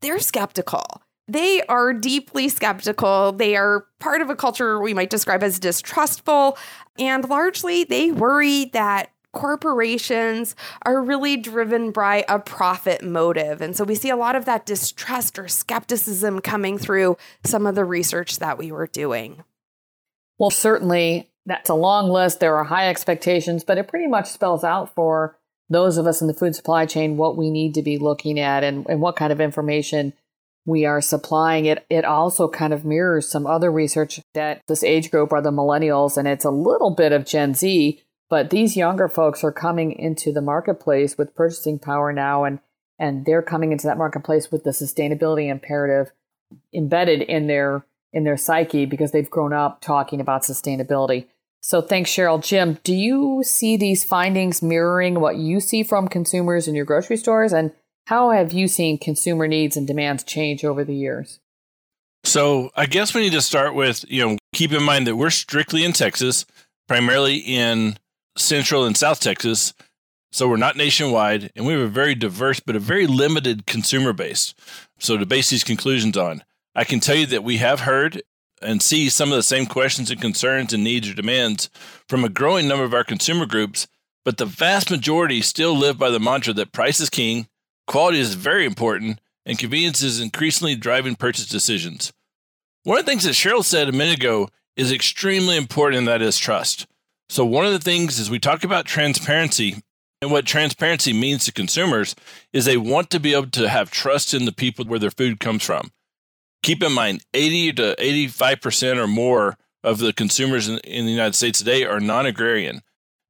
They're 0.00 0.18
skeptical. 0.18 1.02
they 1.28 1.62
are 1.62 1.92
deeply 1.92 2.48
skeptical. 2.48 3.32
They 3.32 3.56
are 3.56 3.86
part 4.00 4.20
of 4.20 4.28
a 4.28 4.36
culture 4.36 4.80
we 4.80 4.92
might 4.92 5.08
describe 5.10 5.42
as 5.42 5.58
distrustful. 5.58 6.58
And 6.98 7.28
largely, 7.28 7.84
they 7.84 8.10
worry 8.10 8.66
that 8.66 9.10
corporations 9.32 10.54
are 10.82 11.00
really 11.00 11.38
driven 11.38 11.90
by 11.90 12.24
a 12.28 12.38
profit 12.38 13.02
motive. 13.02 13.62
And 13.62 13.74
so 13.74 13.84
we 13.84 13.94
see 13.94 14.10
a 14.10 14.16
lot 14.16 14.36
of 14.36 14.44
that 14.44 14.66
distrust 14.66 15.38
or 15.38 15.48
skepticism 15.48 16.40
coming 16.40 16.76
through 16.76 17.16
some 17.44 17.66
of 17.66 17.74
the 17.76 17.84
research 17.84 18.40
that 18.40 18.58
we 18.58 18.70
were 18.70 18.88
doing. 18.88 19.42
Well, 20.38 20.50
certainly 20.50 21.30
that's 21.46 21.70
a 21.70 21.74
long 21.74 22.10
list. 22.10 22.40
There 22.40 22.56
are 22.56 22.64
high 22.64 22.90
expectations, 22.90 23.64
but 23.64 23.78
it 23.78 23.88
pretty 23.88 24.06
much 24.06 24.28
spells 24.28 24.64
out 24.64 24.94
for 24.94 25.38
those 25.68 25.96
of 25.96 26.06
us 26.06 26.20
in 26.20 26.26
the 26.26 26.34
food 26.34 26.54
supply 26.54 26.86
chain 26.86 27.16
what 27.16 27.36
we 27.36 27.50
need 27.50 27.74
to 27.74 27.82
be 27.82 27.98
looking 27.98 28.38
at 28.38 28.64
and, 28.64 28.86
and 28.88 29.00
what 29.00 29.16
kind 29.16 29.32
of 29.32 29.40
information 29.40 30.12
we 30.64 30.84
are 30.84 31.00
supplying 31.00 31.66
it. 31.66 31.84
It 31.90 32.04
also 32.04 32.48
kind 32.48 32.72
of 32.72 32.84
mirrors 32.84 33.28
some 33.28 33.46
other 33.46 33.70
research 33.70 34.20
that 34.34 34.62
this 34.68 34.84
age 34.84 35.10
group 35.10 35.32
are 35.32 35.42
the 35.42 35.50
millennials, 35.50 36.16
and 36.16 36.28
it's 36.28 36.44
a 36.44 36.50
little 36.50 36.90
bit 36.90 37.12
of 37.12 37.26
Gen 37.26 37.54
Z, 37.54 38.00
but 38.30 38.50
these 38.50 38.76
younger 38.76 39.08
folks 39.08 39.42
are 39.42 39.52
coming 39.52 39.92
into 39.92 40.32
the 40.32 40.42
marketplace 40.42 41.18
with 41.18 41.34
purchasing 41.34 41.78
power 41.78 42.12
now, 42.12 42.44
and 42.44 42.60
and 42.98 43.24
they're 43.24 43.42
coming 43.42 43.72
into 43.72 43.86
that 43.86 43.98
marketplace 43.98 44.52
with 44.52 44.62
the 44.62 44.70
sustainability 44.70 45.50
imperative 45.50 46.12
embedded 46.72 47.22
in 47.22 47.46
their 47.46 47.84
in 48.12 48.24
their 48.24 48.36
psyche 48.36 48.84
because 48.84 49.10
they've 49.10 49.30
grown 49.30 49.52
up 49.52 49.80
talking 49.80 50.20
about 50.20 50.42
sustainability. 50.42 51.26
So 51.62 51.80
thanks, 51.80 52.10
Cheryl. 52.10 52.42
Jim, 52.42 52.78
do 52.82 52.92
you 52.92 53.42
see 53.44 53.76
these 53.76 54.02
findings 54.02 54.62
mirroring 54.62 55.20
what 55.20 55.36
you 55.36 55.60
see 55.60 55.84
from 55.84 56.08
consumers 56.08 56.66
in 56.66 56.74
your 56.74 56.84
grocery 56.84 57.16
stores? 57.16 57.52
And 57.52 57.70
how 58.06 58.30
have 58.30 58.52
you 58.52 58.66
seen 58.66 58.98
consumer 58.98 59.46
needs 59.46 59.76
and 59.76 59.86
demands 59.86 60.24
change 60.24 60.64
over 60.64 60.82
the 60.82 60.94
years? 60.94 61.38
So 62.24 62.70
I 62.74 62.86
guess 62.86 63.14
we 63.14 63.22
need 63.22 63.32
to 63.32 63.42
start 63.42 63.74
with, 63.74 64.04
you 64.08 64.26
know, 64.26 64.38
keep 64.52 64.72
in 64.72 64.82
mind 64.82 65.06
that 65.06 65.16
we're 65.16 65.30
strictly 65.30 65.84
in 65.84 65.92
Texas, 65.92 66.44
primarily 66.88 67.36
in 67.36 67.96
Central 68.36 68.84
and 68.84 68.96
South 68.96 69.20
Texas. 69.20 69.72
So 70.32 70.48
we're 70.48 70.56
not 70.56 70.76
nationwide, 70.76 71.52
and 71.54 71.66
we 71.66 71.74
have 71.74 71.82
a 71.82 71.88
very 71.88 72.14
diverse 72.14 72.58
but 72.58 72.74
a 72.74 72.80
very 72.80 73.06
limited 73.06 73.66
consumer 73.66 74.12
base. 74.12 74.54
So 74.98 75.16
to 75.16 75.26
base 75.26 75.50
these 75.50 75.64
conclusions 75.64 76.16
on, 76.16 76.42
I 76.74 76.84
can 76.84 77.00
tell 77.00 77.16
you 77.16 77.26
that 77.26 77.44
we 77.44 77.58
have 77.58 77.80
heard 77.80 78.22
and 78.62 78.82
see 78.82 79.08
some 79.08 79.30
of 79.30 79.36
the 79.36 79.42
same 79.42 79.66
questions 79.66 80.10
and 80.10 80.20
concerns 80.20 80.72
and 80.72 80.84
needs 80.84 81.08
or 81.08 81.14
demands 81.14 81.70
from 82.08 82.24
a 82.24 82.28
growing 82.28 82.68
number 82.68 82.84
of 82.84 82.94
our 82.94 83.04
consumer 83.04 83.46
groups, 83.46 83.86
but 84.24 84.36
the 84.36 84.46
vast 84.46 84.90
majority 84.90 85.40
still 85.40 85.76
live 85.76 85.98
by 85.98 86.10
the 86.10 86.20
mantra 86.20 86.52
that 86.54 86.72
price 86.72 87.00
is 87.00 87.10
king 87.10 87.46
Quality 87.86 88.20
is 88.20 88.34
very 88.34 88.64
important, 88.64 89.20
and 89.44 89.58
convenience 89.58 90.02
is 90.02 90.20
increasingly 90.20 90.74
driving 90.76 91.14
purchase 91.14 91.46
decisions. 91.46 92.12
One 92.84 92.98
of 92.98 93.04
the 93.04 93.10
things 93.10 93.24
that 93.24 93.32
Cheryl 93.32 93.64
said 93.64 93.88
a 93.88 93.92
minute 93.92 94.16
ago 94.16 94.48
is 94.76 94.92
extremely 94.92 95.56
important, 95.56 95.98
and 95.98 96.08
that 96.08 96.22
is 96.22 96.38
trust. 96.38 96.86
So, 97.28 97.44
one 97.44 97.66
of 97.66 97.72
the 97.72 97.78
things 97.78 98.18
is 98.18 98.30
we 98.30 98.38
talk 98.38 98.64
about 98.64 98.86
transparency, 98.86 99.82
and 100.20 100.30
what 100.30 100.46
transparency 100.46 101.12
means 101.12 101.44
to 101.44 101.52
consumers 101.52 102.14
is 102.52 102.64
they 102.64 102.76
want 102.76 103.10
to 103.10 103.20
be 103.20 103.34
able 103.34 103.50
to 103.50 103.68
have 103.68 103.90
trust 103.90 104.32
in 104.32 104.44
the 104.44 104.52
people 104.52 104.84
where 104.84 104.98
their 104.98 105.10
food 105.10 105.40
comes 105.40 105.62
from. 105.62 105.90
Keep 106.62 106.82
in 106.82 106.92
mind, 106.92 107.24
80 107.34 107.72
to 107.74 107.96
85% 107.98 108.98
or 108.98 109.06
more 109.06 109.56
of 109.82 109.98
the 109.98 110.12
consumers 110.12 110.68
in, 110.68 110.78
in 110.78 111.06
the 111.06 111.10
United 111.10 111.34
States 111.34 111.58
today 111.58 111.84
are 111.84 112.00
non 112.00 112.26
agrarian 112.26 112.82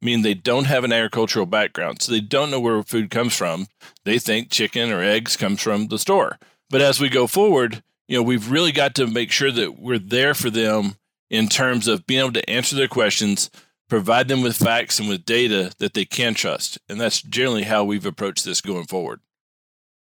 meaning 0.02 0.22
they 0.22 0.34
don't 0.34 0.64
have 0.64 0.84
an 0.84 0.92
agricultural 0.92 1.46
background. 1.46 2.02
So 2.02 2.12
they 2.12 2.20
don't 2.20 2.50
know 2.50 2.60
where 2.60 2.82
food 2.82 3.08
comes 3.08 3.34
from. 3.34 3.68
They 4.04 4.18
think 4.18 4.50
chicken 4.50 4.90
or 4.90 5.00
eggs 5.00 5.36
comes 5.36 5.62
from 5.62 5.86
the 5.86 5.98
store. 5.98 6.38
But 6.68 6.82
as 6.82 7.00
we 7.00 7.08
go 7.08 7.26
forward, 7.26 7.82
you 8.08 8.16
know, 8.16 8.22
we've 8.22 8.50
really 8.50 8.72
got 8.72 8.96
to 8.96 9.06
make 9.06 9.30
sure 9.30 9.52
that 9.52 9.78
we're 9.78 9.98
there 9.98 10.34
for 10.34 10.50
them 10.50 10.96
in 11.30 11.48
terms 11.48 11.86
of 11.86 12.06
being 12.06 12.20
able 12.20 12.32
to 12.32 12.50
answer 12.50 12.74
their 12.74 12.88
questions, 12.88 13.48
provide 13.88 14.28
them 14.28 14.42
with 14.42 14.56
facts 14.56 14.98
and 14.98 15.08
with 15.08 15.24
data 15.24 15.72
that 15.78 15.94
they 15.94 16.04
can 16.04 16.34
trust. 16.34 16.78
And 16.88 17.00
that's 17.00 17.22
generally 17.22 17.62
how 17.62 17.84
we've 17.84 18.04
approached 18.04 18.44
this 18.44 18.60
going 18.60 18.86
forward. 18.86 19.20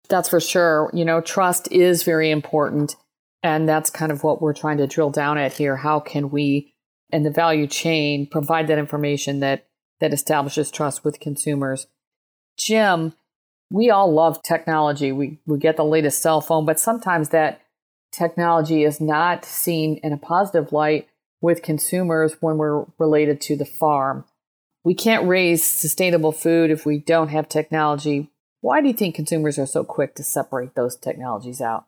That's 0.09 0.27
for 0.27 0.41
sure. 0.41 0.89
You 0.93 1.05
know, 1.05 1.21
trust 1.21 1.71
is 1.71 2.03
very 2.03 2.29
important. 2.29 2.95
And 3.43 3.67
that's 3.67 3.89
kind 3.89 4.11
of 4.11 4.23
what 4.23 4.41
we're 4.41 4.53
trying 4.53 4.77
to 4.77 4.87
drill 4.87 5.09
down 5.09 5.37
at 5.37 5.53
here. 5.53 5.75
How 5.75 5.99
can 5.99 6.31
we, 6.31 6.73
in 7.11 7.23
the 7.23 7.29
value 7.29 7.67
chain, 7.67 8.25
provide 8.25 8.67
that 8.67 8.79
information 8.79 9.41
that 9.41 9.67
that 10.03 10.13
establishes 10.13 10.69
trust 10.69 11.05
with 11.05 11.21
consumers. 11.21 11.87
Jim, 12.57 13.13
we 13.71 13.89
all 13.89 14.11
love 14.11 14.43
technology. 14.43 15.13
We, 15.13 15.39
we 15.45 15.57
get 15.57 15.77
the 15.77 15.85
latest 15.85 16.21
cell 16.21 16.41
phone, 16.41 16.65
but 16.65 16.77
sometimes 16.77 17.29
that 17.29 17.61
technology 18.11 18.83
is 18.83 18.99
not 18.99 19.45
seen 19.45 20.01
in 20.03 20.11
a 20.11 20.17
positive 20.17 20.73
light 20.73 21.07
with 21.39 21.61
consumers 21.61 22.35
when 22.41 22.57
we're 22.57 22.85
related 22.99 23.39
to 23.41 23.55
the 23.55 23.65
farm. 23.65 24.25
We 24.83 24.93
can't 24.93 25.25
raise 25.25 25.63
sustainable 25.63 26.33
food 26.33 26.69
if 26.69 26.85
we 26.85 26.99
don't 26.99 27.29
have 27.29 27.47
technology. 27.47 28.29
Why 28.59 28.81
do 28.81 28.87
you 28.87 28.93
think 28.93 29.15
consumers 29.15 29.57
are 29.57 29.65
so 29.65 29.85
quick 29.85 30.15
to 30.15 30.23
separate 30.23 30.75
those 30.75 30.97
technologies 30.97 31.61
out? 31.61 31.85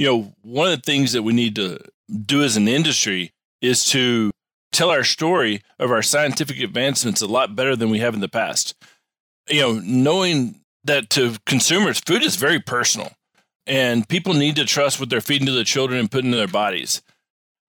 You 0.00 0.06
know, 0.06 0.32
one 0.40 0.72
of 0.72 0.78
the 0.78 0.82
things 0.82 1.12
that 1.12 1.24
we 1.24 1.34
need 1.34 1.56
to 1.56 1.78
do 2.24 2.42
as 2.42 2.56
an 2.56 2.68
industry 2.68 3.34
is 3.60 3.84
to 3.90 4.30
tell 4.72 4.88
our 4.88 5.04
story 5.04 5.60
of 5.78 5.90
our 5.90 6.00
scientific 6.00 6.58
advancements 6.58 7.20
a 7.20 7.26
lot 7.26 7.54
better 7.54 7.76
than 7.76 7.90
we 7.90 7.98
have 7.98 8.14
in 8.14 8.20
the 8.20 8.26
past. 8.26 8.74
You 9.50 9.60
know, 9.60 9.80
knowing 9.84 10.62
that 10.84 11.10
to 11.10 11.36
consumers, 11.44 12.00
food 12.00 12.22
is 12.22 12.36
very 12.36 12.58
personal 12.58 13.12
and 13.66 14.08
people 14.08 14.32
need 14.32 14.56
to 14.56 14.64
trust 14.64 15.00
what 15.00 15.10
they're 15.10 15.20
feeding 15.20 15.44
to 15.48 15.52
their 15.52 15.64
children 15.64 16.00
and 16.00 16.10
putting 16.10 16.32
in 16.32 16.38
their 16.38 16.48
bodies. 16.48 17.02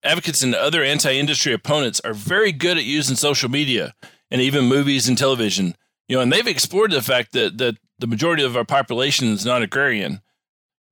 Advocates 0.05 0.43
and 0.43 0.55
other 0.55 0.85
anti 0.85 1.13
industry 1.13 1.55
opponents 1.55 1.99
are 2.05 2.13
very 2.13 2.53
good 2.53 2.77
at 2.77 2.85
using 2.85 3.17
social 3.17 3.49
media 3.49 3.95
and 4.31 4.43
even 4.43 4.67
movies 4.67 5.09
and 5.09 5.17
television. 5.17 5.75
You 6.09 6.17
know, 6.17 6.21
and 6.21 6.31
they've 6.31 6.47
explored 6.47 6.91
the 6.91 7.01
fact 7.01 7.33
that, 7.33 7.57
that 7.57 7.79
the 7.99 8.07
majority 8.07 8.43
of 8.43 8.55
our 8.55 8.67
population 8.67 9.29
is 9.29 9.47
non 9.47 9.63
agrarian. 9.63 10.21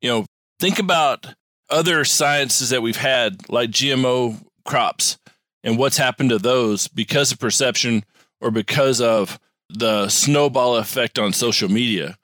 You 0.00 0.10
know, 0.10 0.26
think 0.58 0.78
about 0.78 1.34
other 1.70 2.04
sciences 2.04 2.70
that 2.70 2.82
we've 2.82 2.96
had, 2.96 3.48
like 3.48 3.70
GMO 3.70 4.40
crops 4.64 5.18
and 5.62 5.78
what's 5.78 5.96
happened 5.96 6.30
to 6.30 6.38
those 6.38 6.88
because 6.88 7.32
of 7.32 7.38
perception 7.38 8.04
or 8.40 8.50
because 8.50 9.00
of 9.00 9.38
the 9.68 10.08
snowball 10.08 10.76
effect 10.76 11.18
on 11.18 11.32
social 11.32 11.68
media. 11.68 12.16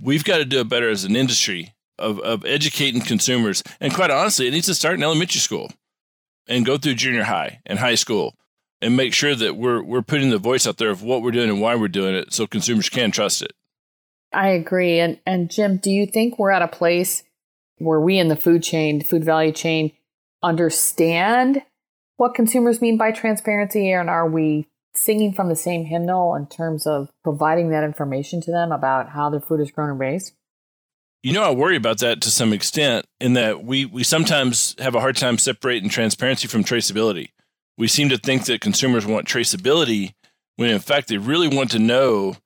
We've 0.00 0.24
got 0.24 0.38
to 0.38 0.44
do 0.44 0.60
it 0.60 0.68
better 0.68 0.90
as 0.90 1.04
an 1.04 1.14
industry 1.14 1.74
of, 1.98 2.18
of 2.20 2.44
educating 2.44 3.00
consumers. 3.00 3.62
And 3.80 3.94
quite 3.94 4.10
honestly, 4.10 4.48
it 4.48 4.50
needs 4.50 4.66
to 4.66 4.74
start 4.74 4.96
in 4.96 5.02
elementary 5.02 5.40
school 5.40 5.70
and 6.48 6.66
go 6.66 6.76
through 6.76 6.94
junior 6.94 7.24
high 7.24 7.60
and 7.64 7.78
high 7.78 7.94
school 7.94 8.34
and 8.80 8.96
make 8.96 9.14
sure 9.14 9.36
that 9.36 9.56
we're 9.56 9.80
we're 9.80 10.02
putting 10.02 10.30
the 10.30 10.38
voice 10.38 10.66
out 10.66 10.78
there 10.78 10.90
of 10.90 11.02
what 11.02 11.22
we're 11.22 11.30
doing 11.30 11.48
and 11.48 11.60
why 11.60 11.76
we're 11.76 11.86
doing 11.86 12.14
it 12.14 12.32
so 12.32 12.48
consumers 12.48 12.88
can 12.88 13.12
trust 13.12 13.42
it. 13.42 13.52
I 14.32 14.48
agree. 14.48 14.98
And 14.98 15.20
and 15.24 15.50
Jim, 15.50 15.76
do 15.76 15.90
you 15.90 16.04
think 16.06 16.38
we're 16.38 16.50
at 16.50 16.62
a 16.62 16.68
place 16.68 17.22
where 17.82 18.00
we 18.00 18.18
in 18.18 18.28
the 18.28 18.36
food 18.36 18.62
chain, 18.62 19.02
food 19.02 19.24
value 19.24 19.52
chain, 19.52 19.92
understand 20.42 21.62
what 22.16 22.34
consumers 22.34 22.80
mean 22.80 22.96
by 22.96 23.10
transparency 23.10 23.90
and 23.90 24.08
are 24.08 24.28
we 24.28 24.66
singing 24.94 25.32
from 25.32 25.48
the 25.48 25.56
same 25.56 25.86
hymnal 25.86 26.34
in 26.34 26.46
terms 26.46 26.86
of 26.86 27.10
providing 27.24 27.70
that 27.70 27.84
information 27.84 28.40
to 28.42 28.50
them 28.50 28.72
about 28.72 29.10
how 29.10 29.30
their 29.30 29.40
food 29.40 29.60
is 29.60 29.70
grown 29.70 29.90
and 29.90 29.98
raised? 29.98 30.32
You 31.22 31.32
know, 31.32 31.44
I 31.44 31.50
worry 31.50 31.76
about 31.76 31.98
that 31.98 32.20
to 32.22 32.30
some 32.30 32.52
extent 32.52 33.06
in 33.20 33.34
that 33.34 33.64
we, 33.64 33.84
we 33.86 34.02
sometimes 34.02 34.74
have 34.78 34.94
a 34.94 35.00
hard 35.00 35.16
time 35.16 35.38
separating 35.38 35.88
transparency 35.88 36.48
from 36.48 36.64
traceability. 36.64 37.30
We 37.78 37.88
seem 37.88 38.08
to 38.10 38.18
think 38.18 38.46
that 38.46 38.60
consumers 38.60 39.06
want 39.06 39.26
traceability 39.26 40.14
when 40.56 40.70
in 40.70 40.80
fact 40.80 41.08
they 41.08 41.18
really 41.18 41.48
want 41.48 41.70
to 41.70 41.78
know 41.78 42.36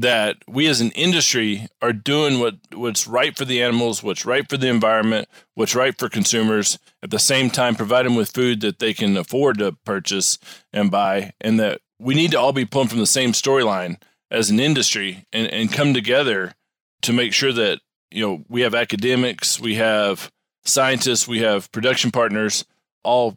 that 0.00 0.36
we 0.46 0.66
as 0.66 0.82
an 0.82 0.90
industry 0.90 1.68
are 1.80 1.92
doing 1.92 2.38
what 2.38 2.56
what's 2.74 3.06
right 3.06 3.36
for 3.36 3.46
the 3.46 3.62
animals, 3.62 4.02
what's 4.02 4.26
right 4.26 4.48
for 4.48 4.58
the 4.58 4.68
environment, 4.68 5.26
what's 5.54 5.74
right 5.74 5.98
for 5.98 6.10
consumers, 6.10 6.78
at 7.02 7.10
the 7.10 7.18
same 7.18 7.48
time 7.48 7.74
provide 7.74 8.04
them 8.04 8.14
with 8.14 8.30
food 8.30 8.60
that 8.60 8.78
they 8.78 8.92
can 8.92 9.16
afford 9.16 9.58
to 9.58 9.72
purchase 9.84 10.38
and 10.72 10.90
buy, 10.90 11.32
and 11.40 11.58
that 11.58 11.80
we 11.98 12.14
need 12.14 12.30
to 12.32 12.38
all 12.38 12.52
be 12.52 12.66
pulling 12.66 12.88
from 12.88 12.98
the 12.98 13.06
same 13.06 13.32
storyline 13.32 13.96
as 14.30 14.50
an 14.50 14.60
industry 14.60 15.24
and, 15.32 15.50
and 15.50 15.72
come 15.72 15.94
together 15.94 16.52
to 17.00 17.12
make 17.12 17.32
sure 17.32 17.52
that 17.52 17.80
you 18.10 18.20
know 18.26 18.44
we 18.48 18.60
have 18.60 18.74
academics, 18.74 19.58
we 19.58 19.76
have 19.76 20.30
scientists, 20.66 21.26
we 21.26 21.38
have 21.38 21.72
production 21.72 22.10
partners, 22.10 22.66
all 23.02 23.34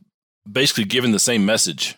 basically 0.51 0.83
giving 0.83 1.13
the 1.13 1.19
same 1.19 1.45
message. 1.45 1.95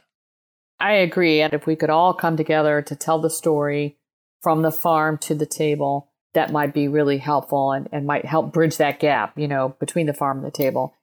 I 0.80 0.94
agree. 0.94 1.41
And 1.41 1.53
if 1.53 1.65
we 1.65 1.75
could 1.75 1.89
all 1.89 2.13
come 2.13 2.38
together 2.38 2.82
to 2.84 2.96
tell 2.96 3.20
the 3.20 3.30
story 3.30 3.98
from 4.41 4.62
the 4.62 4.71
farm 4.71 5.17
to 5.19 5.36
the 5.36 5.45
table 5.45 6.10
that 6.33 6.51
might 6.51 6.74
be 6.74 6.88
really 6.88 7.17
helpful 7.17 7.71
and, 7.71 7.89
and 7.91 8.07
might 8.07 8.25
help 8.25 8.53
bridge 8.53 8.77
that 8.77 9.00
gap, 9.00 9.38
you 9.38 9.48
know, 9.48 9.75
between 9.79 10.05
the 10.05 10.13
farm 10.13 10.38
and 10.38 10.48
the 10.48 10.51
table. 10.51 10.93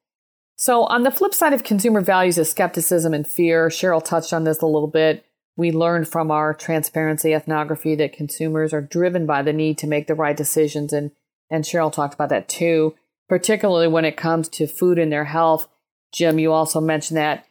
So, 0.57 0.85
on 0.85 1.02
the 1.02 1.11
flip 1.11 1.35
side 1.35 1.52
of 1.52 1.62
consumer 1.62 2.00
values 2.00 2.38
is 2.38 2.50
skepticism 2.50 3.14
and 3.14 3.26
fear. 3.26 3.68
Cheryl 3.68 4.04
touched 4.04 4.33
on 4.33 4.45
this 4.45 4.61
a 4.61 4.66
little 4.66 4.88
bit. 4.88 5.25
We 5.57 5.71
learned 5.71 6.09
from 6.09 6.30
our 6.30 6.54
transparency 6.54 7.33
ethnography 7.33 7.95
that 7.97 8.12
consumers 8.12 8.73
are 8.73 8.80
driven 8.80 9.26
by 9.26 9.42
the 9.42 9.52
need 9.52 9.78
to 9.78 9.87
make 9.87 10.07
the 10.07 10.14
right 10.14 10.37
decisions, 10.37 10.92
and, 10.92 11.12
and 11.50 11.64
Cheryl 11.64 11.92
talked 11.92 12.14
about 12.14 12.30
that 12.30 12.49
too. 12.49 12.95
particularly 13.28 13.88
when 13.88 14.04
it 14.04 14.16
comes 14.16 14.49
to 14.49 14.66
food 14.66 14.99
and 14.99 15.12
their 15.12 15.26
health. 15.26 15.68
Jim, 16.12 16.38
you 16.38 16.52
also 16.52 16.80
mentioned 16.80 17.18
that 17.18 17.45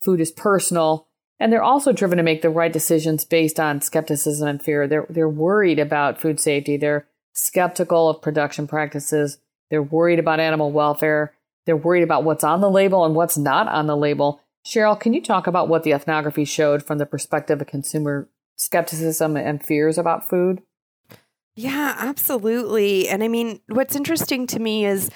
food 0.00 0.20
is 0.20 0.30
personal 0.30 1.08
and 1.40 1.52
they're 1.52 1.62
also 1.62 1.92
driven 1.92 2.18
to 2.18 2.22
make 2.22 2.42
the 2.42 2.50
right 2.50 2.72
decisions 2.72 3.24
based 3.24 3.58
on 3.58 3.80
skepticism 3.80 4.48
and 4.48 4.62
fear. 4.62 4.86
They're, 4.86 5.06
they're 5.08 5.28
worried 5.28 5.78
about 5.78 6.20
food 6.20 6.40
safety. 6.40 6.76
They're 6.76 7.06
skeptical 7.32 8.08
of 8.08 8.22
production 8.22 8.66
practices. 8.66 9.38
They're 9.70 9.82
worried 9.82 10.18
about 10.18 10.40
animal 10.40 10.70
welfare. 10.70 11.34
They're 11.66 11.76
worried 11.76 12.02
about 12.04 12.24
what's 12.24 12.44
on 12.44 12.60
the 12.60 12.70
label 12.70 13.04
and 13.04 13.14
what's 13.14 13.36
not 13.36 13.68
on 13.68 13.86
the 13.86 13.96
label. 13.96 14.40
Cheryl, 14.64 14.98
can 14.98 15.12
you 15.12 15.20
talk 15.20 15.46
about 15.46 15.68
what 15.68 15.82
the 15.82 15.92
ethnography 15.92 16.44
showed 16.44 16.82
from 16.82 16.98
the 16.98 17.06
perspective 17.06 17.60
of 17.60 17.66
consumer 17.66 18.28
skepticism 18.56 19.36
and 19.36 19.62
fears 19.62 19.98
about 19.98 20.28
food? 20.28 20.62
Yeah, 21.56 21.94
absolutely. 21.98 23.08
And 23.08 23.22
I 23.22 23.28
mean, 23.28 23.60
what's 23.68 23.94
interesting 23.94 24.46
to 24.48 24.58
me 24.58 24.86
is 24.86 25.10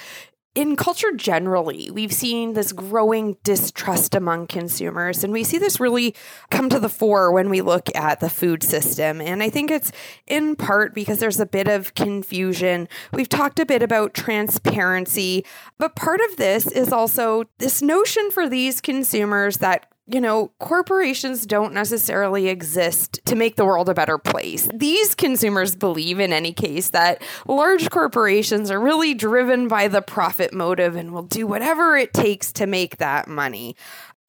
in 0.55 0.77
culture 0.77 1.13
generally, 1.15 1.91
we've 1.91 2.13
seen 2.13 2.55
this 2.55 2.73
growing 2.73 3.37
distrust 3.45 4.15
among 4.15 4.47
consumers. 4.49 5.23
And 5.23 5.33
we 5.33 5.45
see 5.45 5.59
this 5.59 5.79
really 5.79 6.15
come 6.51 6.69
to 6.71 6.81
the 6.81 6.89
fore 6.89 7.31
when 7.33 7.49
we 7.49 7.61
look 7.61 7.95
at 7.95 8.21
the 8.21 8.31
food 8.31 8.63
system. 8.63 9.21
And 9.21 9.43
I 9.43 9.51
think 9.51 9.71
it's 9.71 9.93
in 10.27 10.57
part 10.57 10.95
because 10.95 11.21
there's 11.21 11.39
a 11.39 11.47
bit 11.47 11.69
of 11.69 11.95
confusion. 11.95 12.89
We've 13.13 13.29
talked 13.29 13.61
a 13.61 13.67
bit 13.67 13.83
about 13.83 14.15
transparency, 14.15 15.45
but 15.79 15.95
part 15.95 16.21
of 16.29 16.37
this 16.37 16.67
is 16.67 16.93
also 16.93 17.45
this 17.59 17.81
notion 17.81 18.31
for 18.31 18.49
these 18.49 18.81
consumers 18.81 19.59
that 19.59 19.87
you 20.11 20.21
know, 20.21 20.51
corporations 20.59 21.45
don't 21.45 21.75
necessarily 21.75 22.49
exist 22.49 23.21
to 23.27 23.37
make 23.37 23.57
the 23.57 23.65
world 23.65 23.89
a 23.89 23.95
better 23.95 24.17
place. 24.17 24.67
These 24.73 25.15
consumers 25.15 25.77
believe, 25.77 26.19
in 26.19 26.33
any 26.33 26.53
case, 26.53 26.91
that 26.91 27.23
large 27.47 27.91
corporations 27.91 28.71
are 28.71 28.81
really 28.81 29.13
driven 29.13 29.69
by 29.69 29.89
the 29.89 30.01
profit 30.01 30.55
motive 30.55 30.97
and 30.97 31.13
will 31.13 31.25
do 31.25 31.47
whatever 31.47 31.97
it 31.97 32.15
takes 32.15 32.53
to 32.55 32.67
make 32.67 32.97
that 32.97 33.29
money. 33.29 33.77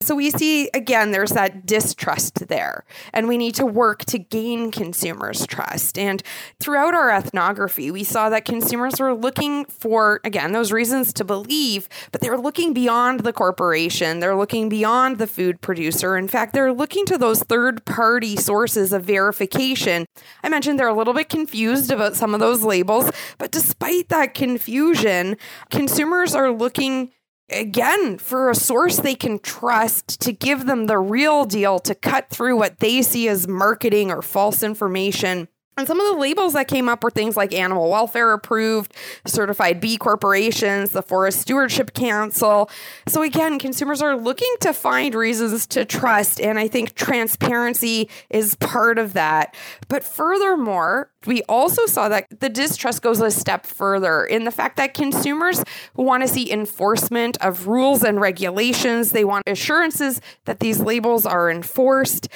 So 0.02 0.14
we 0.14 0.30
see 0.30 0.70
again, 0.72 1.10
there's 1.10 1.32
that 1.32 1.66
distrust 1.66 2.48
there, 2.48 2.84
and 3.12 3.28
we 3.28 3.36
need 3.36 3.54
to 3.56 3.66
work 3.66 4.06
to 4.06 4.18
gain 4.18 4.70
consumers' 4.70 5.46
trust. 5.46 5.98
And 5.98 6.22
throughout 6.58 6.94
our 6.94 7.10
ethnography, 7.10 7.90
we 7.90 8.02
saw 8.02 8.30
that 8.30 8.46
consumers 8.46 8.98
were 8.98 9.12
looking 9.14 9.66
for, 9.66 10.20
again, 10.24 10.52
those 10.52 10.72
reasons 10.72 11.12
to 11.14 11.24
believe, 11.24 11.86
but 12.12 12.22
they're 12.22 12.38
looking 12.38 12.72
beyond 12.72 13.20
the 13.20 13.32
corporation, 13.32 14.20
they're 14.20 14.36
looking 14.36 14.70
beyond 14.70 15.18
the 15.18 15.26
food 15.26 15.60
producer. 15.60 16.16
In 16.16 16.28
fact, 16.28 16.54
they're 16.54 16.72
looking 16.72 17.04
to 17.04 17.18
those 17.18 17.42
third 17.42 17.84
party 17.84 18.36
sources 18.36 18.94
of 18.94 19.04
verification. 19.04 20.06
I 20.42 20.48
mentioned 20.48 20.78
they're 20.78 20.88
a 20.88 20.94
little 20.94 21.14
bit 21.14 21.28
confused 21.28 21.90
about 21.90 22.16
some 22.16 22.32
of 22.32 22.40
those 22.40 22.62
labels, 22.62 23.10
but 23.36 23.50
despite 23.50 24.08
that 24.08 24.32
confusion, 24.32 25.36
consumers 25.70 26.34
are 26.34 26.50
looking 26.50 27.12
again 27.50 28.18
for 28.18 28.50
a 28.50 28.54
source 28.54 28.98
they 28.98 29.14
can 29.14 29.38
trust 29.38 30.20
to 30.20 30.32
give 30.32 30.66
them 30.66 30.86
the 30.86 30.98
real 30.98 31.44
deal 31.44 31.78
to 31.78 31.94
cut 31.94 32.30
through 32.30 32.56
what 32.56 32.78
they 32.78 33.02
see 33.02 33.28
as 33.28 33.48
marketing 33.48 34.10
or 34.10 34.22
false 34.22 34.62
information 34.62 35.48
and 35.76 35.86
some 35.86 36.00
of 36.00 36.14
the 36.14 36.20
labels 36.20 36.52
that 36.52 36.68
came 36.68 36.88
up 36.88 37.02
were 37.02 37.10
things 37.10 37.36
like 37.36 37.54
animal 37.54 37.90
welfare 37.90 38.32
approved, 38.32 38.94
certified 39.26 39.80
B 39.80 39.96
corporations, 39.96 40.90
the 40.90 41.02
Forest 41.02 41.40
Stewardship 41.40 41.94
Council. 41.94 42.68
So, 43.08 43.22
again, 43.22 43.58
consumers 43.58 44.02
are 44.02 44.16
looking 44.16 44.52
to 44.60 44.74
find 44.74 45.14
reasons 45.14 45.66
to 45.68 45.84
trust. 45.84 46.40
And 46.40 46.58
I 46.58 46.68
think 46.68 46.94
transparency 46.96 48.10
is 48.28 48.56
part 48.56 48.98
of 48.98 49.14
that. 49.14 49.54
But 49.88 50.04
furthermore, 50.04 51.10
we 51.26 51.42
also 51.44 51.86
saw 51.86 52.08
that 52.08 52.40
the 52.40 52.48
distrust 52.48 53.02
goes 53.02 53.20
a 53.20 53.30
step 53.30 53.64
further 53.64 54.24
in 54.24 54.44
the 54.44 54.50
fact 54.50 54.76
that 54.76 54.94
consumers 54.94 55.62
want 55.94 56.22
to 56.22 56.28
see 56.28 56.50
enforcement 56.50 57.36
of 57.42 57.66
rules 57.66 58.02
and 58.02 58.20
regulations. 58.20 59.12
They 59.12 59.24
want 59.24 59.44
assurances 59.46 60.20
that 60.46 60.60
these 60.60 60.80
labels 60.80 61.26
are 61.26 61.50
enforced. 61.50 62.28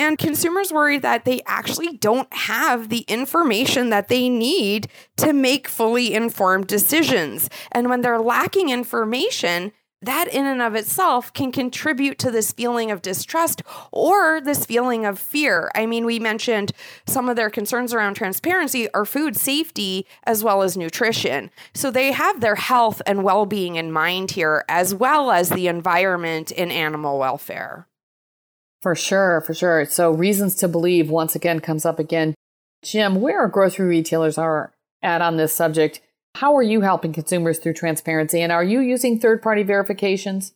And 0.00 0.16
consumers 0.16 0.72
worry 0.72 0.98
that 0.98 1.26
they 1.26 1.42
actually 1.46 1.98
don't 1.98 2.32
have 2.32 2.88
the 2.88 3.00
information 3.00 3.90
that 3.90 4.08
they 4.08 4.30
need 4.30 4.88
to 5.18 5.34
make 5.34 5.68
fully 5.68 6.14
informed 6.14 6.68
decisions. 6.68 7.50
And 7.70 7.90
when 7.90 8.00
they're 8.00 8.18
lacking 8.18 8.70
information, 8.70 9.72
that 10.00 10.26
in 10.28 10.46
and 10.46 10.62
of 10.62 10.74
itself 10.74 11.34
can 11.34 11.52
contribute 11.52 12.18
to 12.20 12.30
this 12.30 12.50
feeling 12.50 12.90
of 12.90 13.02
distrust 13.02 13.60
or 13.92 14.40
this 14.40 14.64
feeling 14.64 15.04
of 15.04 15.18
fear. 15.18 15.70
I 15.74 15.84
mean, 15.84 16.06
we 16.06 16.18
mentioned 16.18 16.72
some 17.06 17.28
of 17.28 17.36
their 17.36 17.50
concerns 17.50 17.92
around 17.92 18.14
transparency 18.14 18.90
are 18.94 19.04
food 19.04 19.36
safety 19.36 20.06
as 20.24 20.42
well 20.42 20.62
as 20.62 20.78
nutrition. 20.78 21.50
So 21.74 21.90
they 21.90 22.12
have 22.12 22.40
their 22.40 22.54
health 22.54 23.02
and 23.04 23.22
well 23.22 23.44
being 23.44 23.76
in 23.76 23.92
mind 23.92 24.30
here, 24.30 24.64
as 24.66 24.94
well 24.94 25.30
as 25.30 25.50
the 25.50 25.68
environment 25.68 26.52
and 26.56 26.72
animal 26.72 27.18
welfare. 27.18 27.86
For 28.80 28.94
sure, 28.94 29.40
for 29.42 29.52
sure. 29.54 29.84
So, 29.84 30.10
reasons 30.10 30.54
to 30.56 30.68
believe 30.68 31.10
once 31.10 31.34
again 31.34 31.60
comes 31.60 31.84
up 31.84 31.98
again. 31.98 32.34
Jim, 32.82 33.20
where 33.20 33.46
grocery 33.48 33.86
retailers 33.86 34.38
are 34.38 34.72
at 35.02 35.20
on 35.20 35.36
this 35.36 35.54
subject? 35.54 36.00
How 36.36 36.56
are 36.56 36.62
you 36.62 36.80
helping 36.80 37.12
consumers 37.12 37.58
through 37.58 37.74
transparency? 37.74 38.40
And 38.40 38.52
are 38.52 38.64
you 38.64 38.80
using 38.80 39.18
third 39.18 39.42
party 39.42 39.62
verifications? 39.62 40.54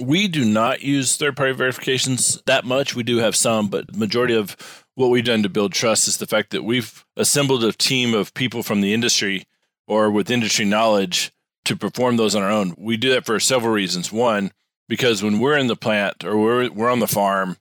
We 0.00 0.26
do 0.26 0.44
not 0.44 0.82
use 0.82 1.16
third 1.16 1.36
party 1.36 1.52
verifications 1.52 2.42
that 2.46 2.64
much. 2.64 2.96
We 2.96 3.04
do 3.04 3.18
have 3.18 3.36
some, 3.36 3.68
but 3.68 3.92
the 3.92 3.98
majority 3.98 4.34
of 4.34 4.84
what 4.96 5.10
we've 5.10 5.24
done 5.24 5.44
to 5.44 5.48
build 5.48 5.72
trust 5.72 6.08
is 6.08 6.16
the 6.16 6.26
fact 6.26 6.50
that 6.50 6.64
we've 6.64 7.04
assembled 7.16 7.62
a 7.62 7.72
team 7.72 8.14
of 8.14 8.34
people 8.34 8.64
from 8.64 8.80
the 8.80 8.92
industry 8.92 9.44
or 9.86 10.10
with 10.10 10.30
industry 10.30 10.64
knowledge 10.64 11.32
to 11.66 11.76
perform 11.76 12.16
those 12.16 12.34
on 12.34 12.42
our 12.42 12.50
own. 12.50 12.74
We 12.76 12.96
do 12.96 13.10
that 13.10 13.24
for 13.24 13.38
several 13.38 13.72
reasons. 13.72 14.10
One, 14.10 14.50
because 14.88 15.22
when 15.22 15.40
we're 15.40 15.56
in 15.56 15.66
the 15.66 15.76
plant 15.76 16.24
or 16.24 16.36
we're, 16.36 16.70
we're 16.70 16.90
on 16.90 17.00
the 17.00 17.06
farm, 17.06 17.56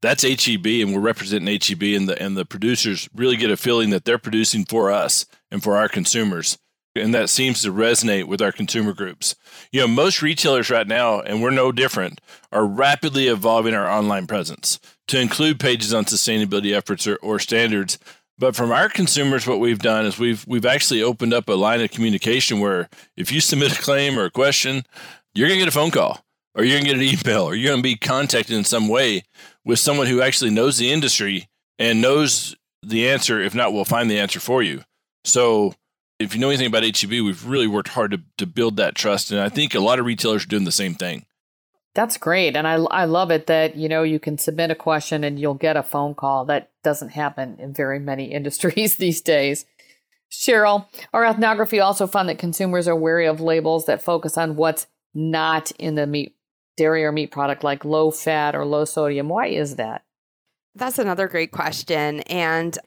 that's 0.00 0.22
HEB 0.24 0.66
and 0.66 0.94
we're 0.94 1.00
representing 1.00 1.58
HEB 1.60 1.82
and 1.96 2.08
the 2.08 2.20
and 2.20 2.36
the 2.36 2.44
producers 2.44 3.08
really 3.14 3.36
get 3.36 3.50
a 3.50 3.56
feeling 3.56 3.90
that 3.90 4.04
they're 4.04 4.18
producing 4.18 4.64
for 4.64 4.90
us 4.90 5.26
and 5.50 5.62
for 5.62 5.76
our 5.76 5.88
consumers 5.88 6.58
and 6.94 7.14
that 7.14 7.30
seems 7.30 7.62
to 7.62 7.72
resonate 7.72 8.26
with 8.26 8.42
our 8.42 8.52
consumer 8.52 8.92
groups. 8.92 9.34
You 9.70 9.80
know, 9.80 9.88
most 9.88 10.22
retailers 10.22 10.70
right 10.70 10.86
now, 10.86 11.20
and 11.20 11.42
we're 11.42 11.50
no 11.50 11.72
different, 11.72 12.20
are 12.50 12.66
rapidly 12.66 13.28
evolving 13.28 13.74
our 13.74 13.88
online 13.88 14.26
presence 14.26 14.78
to 15.08 15.20
include 15.20 15.58
pages 15.58 15.94
on 15.94 16.04
sustainability 16.04 16.74
efforts 16.74 17.06
or, 17.06 17.16
or 17.16 17.38
standards. 17.38 17.98
But 18.38 18.56
from 18.56 18.72
our 18.72 18.88
consumers, 18.88 19.46
what 19.46 19.60
we've 19.60 19.78
done 19.78 20.04
is 20.04 20.18
we've 20.18 20.44
we've 20.46 20.66
actually 20.66 21.02
opened 21.02 21.32
up 21.32 21.48
a 21.48 21.52
line 21.52 21.80
of 21.80 21.90
communication 21.90 22.60
where 22.60 22.88
if 23.16 23.30
you 23.32 23.40
submit 23.40 23.78
a 23.78 23.82
claim 23.82 24.18
or 24.18 24.24
a 24.24 24.30
question, 24.30 24.84
you're 25.34 25.48
gonna 25.48 25.60
get 25.60 25.68
a 25.68 25.72
phone 25.72 25.90
call 25.90 26.21
or 26.54 26.64
you're 26.64 26.78
gonna 26.78 26.92
get 26.92 26.96
an 26.96 27.02
email 27.02 27.44
or 27.44 27.54
you're 27.54 27.70
gonna 27.70 27.82
be 27.82 27.96
contacted 27.96 28.56
in 28.56 28.64
some 28.64 28.88
way 28.88 29.22
with 29.64 29.78
someone 29.78 30.06
who 30.06 30.22
actually 30.22 30.50
knows 30.50 30.78
the 30.78 30.92
industry 30.92 31.48
and 31.78 32.00
knows 32.00 32.56
the 32.82 33.08
answer. 33.08 33.40
If 33.40 33.54
not, 33.54 33.72
we'll 33.72 33.84
find 33.84 34.10
the 34.10 34.18
answer 34.18 34.40
for 34.40 34.62
you. 34.62 34.82
So 35.24 35.74
if 36.18 36.34
you 36.34 36.40
know 36.40 36.48
anything 36.48 36.66
about 36.66 36.84
HEB, 36.84 37.10
we've 37.10 37.46
really 37.46 37.66
worked 37.66 37.88
hard 37.88 38.12
to, 38.12 38.20
to 38.38 38.46
build 38.46 38.76
that 38.76 38.94
trust. 38.94 39.30
And 39.30 39.40
I 39.40 39.48
think 39.48 39.74
a 39.74 39.80
lot 39.80 39.98
of 39.98 40.06
retailers 40.06 40.44
are 40.44 40.48
doing 40.48 40.64
the 40.64 40.72
same 40.72 40.94
thing. 40.94 41.26
That's 41.94 42.16
great. 42.16 42.56
And 42.56 42.66
I, 42.66 42.74
I 42.74 43.04
love 43.04 43.30
it 43.30 43.46
that, 43.48 43.76
you 43.76 43.88
know, 43.88 44.02
you 44.02 44.18
can 44.18 44.38
submit 44.38 44.70
a 44.70 44.74
question 44.74 45.24
and 45.24 45.38
you'll 45.38 45.54
get 45.54 45.76
a 45.76 45.82
phone 45.82 46.14
call. 46.14 46.46
That 46.46 46.70
doesn't 46.82 47.10
happen 47.10 47.56
in 47.58 47.74
very 47.74 47.98
many 47.98 48.24
industries 48.32 48.96
these 48.96 49.20
days. 49.20 49.66
Cheryl, 50.30 50.86
our 51.12 51.26
ethnography 51.26 51.78
also 51.78 52.06
found 52.06 52.28
that 52.30 52.38
consumers 52.38 52.88
are 52.88 52.96
wary 52.96 53.26
of 53.26 53.40
labels 53.40 53.84
that 53.84 54.02
focus 54.02 54.38
on 54.38 54.56
what's 54.56 54.86
not 55.12 55.72
in 55.72 55.94
the 55.94 56.06
meat, 56.06 56.34
dairy 56.76 57.04
or 57.04 57.12
meat 57.12 57.30
product, 57.30 57.64
like 57.64 57.84
low 57.84 58.10
fat 58.10 58.54
or 58.54 58.64
low 58.64 58.84
sodium. 58.84 59.28
Why 59.28 59.46
is 59.46 59.76
that? 59.76 60.02
That's 60.74 60.98
another 60.98 61.28
great 61.28 61.50
question. 61.50 62.20
And 62.20 62.78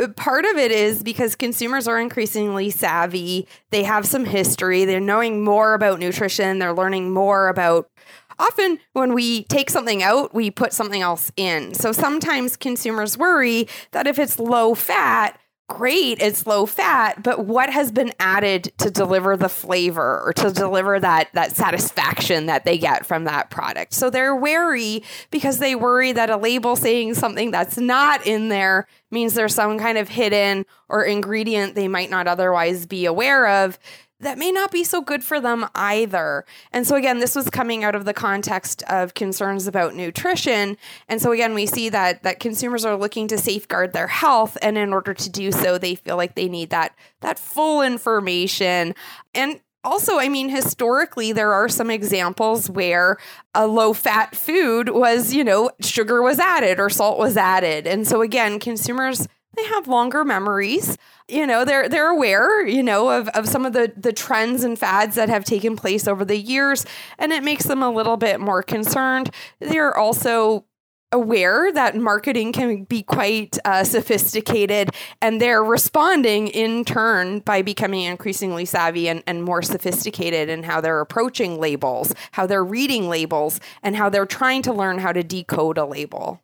uh, 0.00 0.08
part 0.08 0.44
of 0.44 0.56
it 0.56 0.70
is 0.70 1.02
because 1.02 1.34
consumers 1.34 1.88
are 1.88 1.98
increasingly 1.98 2.70
savvy. 2.70 3.48
They 3.70 3.82
have 3.82 4.06
some 4.06 4.24
history. 4.24 4.84
They're 4.84 5.00
knowing 5.00 5.42
more 5.42 5.74
about 5.74 5.98
nutrition. 5.98 6.58
They're 6.60 6.72
learning 6.72 7.12
more 7.12 7.48
about. 7.48 7.90
Often, 8.38 8.78
when 8.92 9.12
we 9.12 9.44
take 9.44 9.70
something 9.70 10.02
out, 10.02 10.34
we 10.34 10.50
put 10.50 10.72
something 10.72 11.02
else 11.02 11.30
in. 11.36 11.74
So 11.74 11.92
sometimes 11.92 12.56
consumers 12.56 13.18
worry 13.18 13.68
that 13.90 14.06
if 14.06 14.18
it's 14.18 14.38
low 14.38 14.74
fat, 14.74 15.38
great, 15.72 16.20
it's 16.20 16.46
low 16.46 16.66
fat, 16.66 17.22
but 17.22 17.46
what 17.46 17.70
has 17.70 17.90
been 17.90 18.12
added 18.20 18.72
to 18.78 18.90
deliver 18.90 19.36
the 19.36 19.48
flavor 19.48 20.22
or 20.24 20.32
to 20.34 20.52
deliver 20.52 21.00
that 21.00 21.30
that 21.32 21.56
satisfaction 21.56 22.46
that 22.46 22.64
they 22.64 22.76
get 22.76 23.06
from 23.06 23.24
that 23.24 23.48
product. 23.48 23.94
So 23.94 24.10
they're 24.10 24.36
wary 24.36 25.02
because 25.30 25.58
they 25.58 25.74
worry 25.74 26.12
that 26.12 26.28
a 26.28 26.36
label 26.36 26.76
saying 26.76 27.14
something 27.14 27.50
that's 27.50 27.78
not 27.78 28.26
in 28.26 28.48
there 28.48 28.86
means 29.10 29.34
there's 29.34 29.54
some 29.54 29.78
kind 29.78 29.96
of 29.96 30.08
hidden 30.08 30.66
or 30.88 31.04
ingredient 31.04 31.74
they 31.74 31.88
might 31.88 32.10
not 32.10 32.26
otherwise 32.26 32.84
be 32.86 33.06
aware 33.06 33.48
of 33.48 33.78
that 34.22 34.38
may 34.38 34.50
not 34.50 34.70
be 34.70 34.84
so 34.84 35.02
good 35.02 35.22
for 35.22 35.40
them 35.40 35.66
either. 35.74 36.44
And 36.72 36.86
so, 36.86 36.96
again, 36.96 37.18
this 37.18 37.36
was 37.36 37.50
coming 37.50 37.84
out 37.84 37.94
of 37.94 38.04
the 38.04 38.14
context 38.14 38.82
of 38.88 39.14
concerns 39.14 39.66
about 39.66 39.94
nutrition. 39.94 40.76
And 41.08 41.20
so, 41.20 41.32
again, 41.32 41.54
we 41.54 41.66
see 41.66 41.88
that 41.90 42.22
that 42.22 42.40
consumers 42.40 42.84
are 42.84 42.96
looking 42.96 43.28
to 43.28 43.38
safeguard 43.38 43.92
their 43.92 44.06
health, 44.06 44.56
and 44.62 44.78
in 44.78 44.92
order 44.92 45.12
to 45.12 45.30
do 45.30 45.52
so, 45.52 45.76
they 45.76 45.94
feel 45.94 46.16
like 46.16 46.34
they 46.34 46.48
need 46.48 46.70
that 46.70 46.94
that 47.20 47.38
full 47.38 47.82
information. 47.82 48.94
And 49.34 49.60
also, 49.84 50.18
I 50.18 50.28
mean, 50.28 50.48
historically, 50.48 51.32
there 51.32 51.52
are 51.52 51.68
some 51.68 51.90
examples 51.90 52.70
where 52.70 53.18
a 53.54 53.66
low 53.66 53.92
fat 53.92 54.36
food 54.36 54.88
was, 54.88 55.34
you 55.34 55.42
know, 55.42 55.70
sugar 55.80 56.22
was 56.22 56.38
added 56.38 56.78
or 56.78 56.88
salt 56.88 57.18
was 57.18 57.36
added. 57.36 57.86
And 57.86 58.06
so, 58.06 58.22
again, 58.22 58.60
consumers, 58.60 59.26
they 59.56 59.64
have 59.66 59.88
longer 59.88 60.24
memories. 60.24 60.96
You 61.28 61.46
know, 61.46 61.64
they're 61.64 61.88
they're 61.88 62.10
aware, 62.10 62.66
you 62.66 62.82
know, 62.82 63.10
of, 63.10 63.28
of 63.28 63.48
some 63.48 63.64
of 63.64 63.72
the, 63.72 63.92
the 63.96 64.12
trends 64.12 64.64
and 64.64 64.78
fads 64.78 65.14
that 65.16 65.28
have 65.28 65.44
taken 65.44 65.76
place 65.76 66.08
over 66.08 66.24
the 66.24 66.38
years, 66.38 66.84
and 67.18 67.32
it 67.32 67.42
makes 67.42 67.64
them 67.64 67.82
a 67.82 67.90
little 67.90 68.16
bit 68.16 68.40
more 68.40 68.62
concerned. 68.62 69.30
They're 69.60 69.96
also 69.96 70.64
aware 71.12 71.70
that 71.72 71.94
marketing 71.94 72.52
can 72.52 72.84
be 72.84 73.02
quite 73.02 73.58
uh, 73.64 73.84
sophisticated 73.84 74.90
and 75.20 75.40
they're 75.40 75.62
responding 75.62 76.48
in 76.48 76.84
turn 76.84 77.40
by 77.40 77.60
becoming 77.60 78.02
increasingly 78.02 78.64
savvy 78.64 79.08
and, 79.08 79.22
and 79.26 79.42
more 79.42 79.60
sophisticated 79.60 80.48
in 80.48 80.62
how 80.62 80.80
they're 80.80 81.00
approaching 81.00 81.60
labels 81.60 82.14
how 82.32 82.46
they're 82.46 82.64
reading 82.64 83.08
labels 83.10 83.60
and 83.82 83.94
how 83.94 84.08
they're 84.08 84.24
trying 84.24 84.62
to 84.62 84.72
learn 84.72 84.98
how 84.98 85.12
to 85.12 85.22
decode 85.22 85.76
a 85.76 85.84
label 85.84 86.40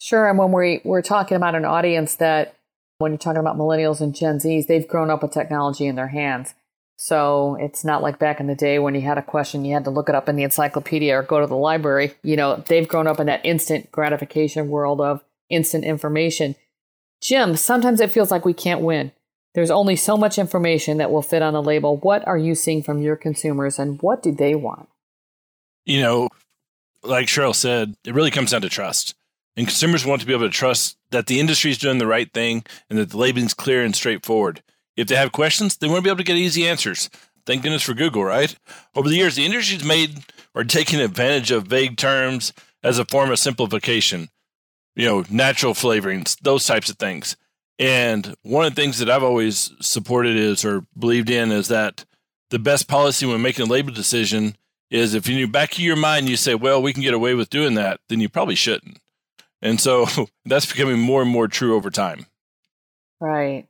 sure 0.00 0.28
and 0.28 0.38
when 0.38 0.50
we, 0.50 0.80
we're 0.84 1.02
talking 1.02 1.36
about 1.36 1.54
an 1.54 1.64
audience 1.64 2.16
that 2.16 2.56
when 2.98 3.12
you're 3.12 3.18
talking 3.18 3.40
about 3.40 3.56
millennials 3.56 4.00
and 4.00 4.14
gen 4.14 4.40
z's 4.40 4.66
they've 4.66 4.88
grown 4.88 5.10
up 5.10 5.22
with 5.22 5.32
technology 5.32 5.86
in 5.86 5.94
their 5.94 6.08
hands 6.08 6.54
so 7.02 7.56
it's 7.58 7.82
not 7.82 8.02
like 8.02 8.18
back 8.18 8.40
in 8.40 8.46
the 8.46 8.54
day 8.54 8.78
when 8.78 8.94
you 8.94 9.00
had 9.00 9.16
a 9.16 9.22
question, 9.22 9.64
you 9.64 9.72
had 9.72 9.84
to 9.84 9.90
look 9.90 10.10
it 10.10 10.14
up 10.14 10.28
in 10.28 10.36
the 10.36 10.42
encyclopedia 10.42 11.16
or 11.16 11.22
go 11.22 11.40
to 11.40 11.46
the 11.46 11.56
library. 11.56 12.12
You 12.22 12.36
know, 12.36 12.62
they've 12.68 12.86
grown 12.86 13.06
up 13.06 13.18
in 13.18 13.26
that 13.26 13.40
instant 13.42 13.90
gratification 13.90 14.68
world 14.68 15.00
of 15.00 15.24
instant 15.48 15.86
information. 15.86 16.56
Jim, 17.22 17.56
sometimes 17.56 18.00
it 18.00 18.10
feels 18.10 18.30
like 18.30 18.44
we 18.44 18.52
can't 18.52 18.82
win. 18.82 19.12
There's 19.54 19.70
only 19.70 19.96
so 19.96 20.18
much 20.18 20.36
information 20.36 20.98
that 20.98 21.10
will 21.10 21.22
fit 21.22 21.40
on 21.40 21.54
a 21.54 21.62
label. 21.62 21.96
What 21.96 22.26
are 22.28 22.36
you 22.36 22.54
seeing 22.54 22.82
from 22.82 23.00
your 23.00 23.16
consumers 23.16 23.78
and 23.78 24.00
what 24.02 24.22
do 24.22 24.30
they 24.30 24.54
want? 24.54 24.86
You 25.86 26.02
know, 26.02 26.28
like 27.02 27.28
Cheryl 27.28 27.54
said, 27.54 27.94
it 28.04 28.12
really 28.12 28.30
comes 28.30 28.50
down 28.50 28.60
to 28.60 28.68
trust. 28.68 29.14
And 29.56 29.66
consumers 29.66 30.06
want 30.06 30.20
to 30.20 30.26
be 30.26 30.32
able 30.32 30.46
to 30.46 30.50
trust 30.50 30.96
that 31.10 31.26
the 31.26 31.40
industry 31.40 31.70
is 31.70 31.78
doing 31.78 31.98
the 31.98 32.06
right 32.06 32.32
thing 32.32 32.64
and 32.88 32.98
that 32.98 33.10
the 33.10 33.18
labeling 33.18 33.46
is 33.46 33.54
clear 33.54 33.82
and 33.82 33.94
straightforward. 33.94 34.62
If 34.96 35.08
they 35.08 35.16
have 35.16 35.32
questions, 35.32 35.76
they 35.76 35.88
want 35.88 35.98
to 35.98 36.02
be 36.02 36.10
able 36.10 36.18
to 36.18 36.24
get 36.24 36.36
easy 36.36 36.66
answers. 36.68 37.10
Thank 37.46 37.62
goodness 37.62 37.82
for 37.82 37.94
Google, 37.94 38.24
right? 38.24 38.54
Over 38.94 39.08
the 39.08 39.16
years, 39.16 39.34
the 39.34 39.44
industry's 39.44 39.84
made 39.84 40.24
or 40.54 40.64
taken 40.64 41.00
advantage 41.00 41.50
of 41.50 41.66
vague 41.66 41.96
terms 41.96 42.52
as 42.82 42.98
a 42.98 43.04
form 43.04 43.30
of 43.30 43.38
simplification. 43.38 44.28
You 44.94 45.06
know, 45.06 45.24
natural 45.30 45.74
flavorings, 45.74 46.38
those 46.40 46.66
types 46.66 46.90
of 46.90 46.96
things. 46.96 47.36
And 47.78 48.34
one 48.42 48.66
of 48.66 48.74
the 48.74 48.80
things 48.80 48.98
that 48.98 49.08
I've 49.08 49.22
always 49.22 49.72
supported 49.80 50.36
is 50.36 50.64
or 50.64 50.84
believed 50.96 51.30
in 51.30 51.50
is 51.50 51.68
that 51.68 52.04
the 52.50 52.58
best 52.58 52.88
policy 52.88 53.26
when 53.26 53.42
making 53.42 53.66
a 53.66 53.70
label 53.70 53.92
decision 53.92 54.56
is 54.90 55.14
if 55.14 55.28
in 55.28 55.36
the 55.36 55.46
back 55.46 55.72
of 55.72 55.78
your 55.78 55.96
mind 55.96 56.28
you 56.28 56.36
say, 56.36 56.54
well, 56.54 56.82
we 56.82 56.92
can 56.92 57.02
get 57.02 57.14
away 57.14 57.34
with 57.34 57.48
doing 57.48 57.74
that, 57.74 58.00
then 58.08 58.20
you 58.20 58.28
probably 58.28 58.54
shouldn't. 58.54 58.99
And 59.62 59.80
so 59.80 60.06
that's 60.44 60.70
becoming 60.70 61.00
more 61.00 61.22
and 61.22 61.30
more 61.30 61.48
true 61.48 61.76
over 61.76 61.90
time. 61.90 62.26
Right. 63.20 63.66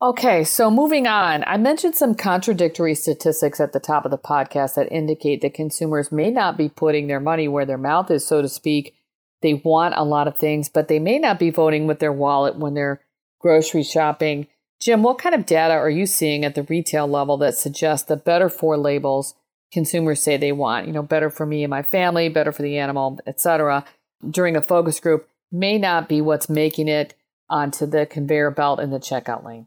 Okay, 0.00 0.42
so 0.42 0.68
moving 0.68 1.06
on. 1.06 1.44
I 1.46 1.56
mentioned 1.58 1.94
some 1.94 2.16
contradictory 2.16 2.96
statistics 2.96 3.60
at 3.60 3.72
the 3.72 3.78
top 3.78 4.04
of 4.04 4.10
the 4.10 4.18
podcast 4.18 4.74
that 4.74 4.90
indicate 4.90 5.42
that 5.42 5.54
consumers 5.54 6.10
may 6.10 6.28
not 6.28 6.56
be 6.56 6.68
putting 6.68 7.06
their 7.06 7.20
money 7.20 7.46
where 7.46 7.64
their 7.64 7.78
mouth 7.78 8.10
is, 8.10 8.26
so 8.26 8.42
to 8.42 8.48
speak. 8.48 8.96
They 9.42 9.54
want 9.54 9.94
a 9.96 10.04
lot 10.04 10.26
of 10.26 10.36
things, 10.36 10.68
but 10.68 10.88
they 10.88 10.98
may 10.98 11.20
not 11.20 11.38
be 11.38 11.50
voting 11.50 11.86
with 11.86 12.00
their 12.00 12.12
wallet 12.12 12.56
when 12.56 12.74
they're 12.74 13.00
grocery 13.38 13.84
shopping. 13.84 14.48
Jim, 14.80 15.04
what 15.04 15.18
kind 15.18 15.36
of 15.36 15.46
data 15.46 15.74
are 15.74 15.90
you 15.90 16.06
seeing 16.06 16.44
at 16.44 16.56
the 16.56 16.64
retail 16.64 17.06
level 17.06 17.36
that 17.36 17.56
suggests 17.56 18.08
the 18.08 18.16
better 18.16 18.48
for 18.48 18.76
labels 18.76 19.34
consumers 19.72 20.20
say 20.20 20.36
they 20.36 20.50
want? 20.50 20.88
You 20.88 20.92
know, 20.92 21.02
better 21.02 21.30
for 21.30 21.46
me 21.46 21.62
and 21.62 21.70
my 21.70 21.82
family, 21.84 22.28
better 22.28 22.50
for 22.50 22.62
the 22.62 22.78
animal, 22.78 23.20
etc. 23.24 23.84
During 24.28 24.56
a 24.56 24.62
focus 24.62 25.00
group 25.00 25.28
may 25.50 25.78
not 25.78 26.08
be 26.08 26.20
what's 26.20 26.48
making 26.48 26.88
it 26.88 27.14
onto 27.50 27.86
the 27.86 28.06
conveyor 28.06 28.50
belt 28.50 28.80
in 28.80 28.90
the 28.90 28.98
checkout 28.98 29.44
lane 29.44 29.66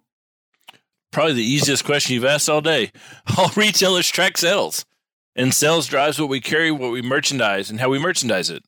probably 1.16 1.34
the 1.34 1.44
easiest 1.44 1.86
question 1.86 2.14
you've 2.14 2.26
asked 2.26 2.50
all 2.50 2.60
day. 2.60 2.92
All 3.38 3.50
retailers 3.56 4.10
track 4.10 4.38
sales, 4.38 4.86
and 5.34 5.54
sales 5.54 5.88
drives 5.88 6.20
what 6.20 6.28
we 6.28 6.42
carry, 6.42 6.72
what 6.72 6.92
we 6.92 7.02
merchandise, 7.02 7.70
and 7.70 7.80
how 7.80 7.90
we 7.90 7.98
merchandise 7.98 8.50
it. 8.50 8.64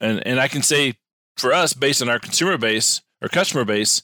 And 0.00 0.26
and 0.26 0.40
I 0.40 0.48
can 0.48 0.62
say 0.62 0.96
for 1.36 1.52
us, 1.52 1.74
based 1.74 2.02
on 2.02 2.08
our 2.08 2.18
consumer 2.18 2.58
base 2.58 3.00
or 3.22 3.28
customer 3.28 3.64
base, 3.64 4.02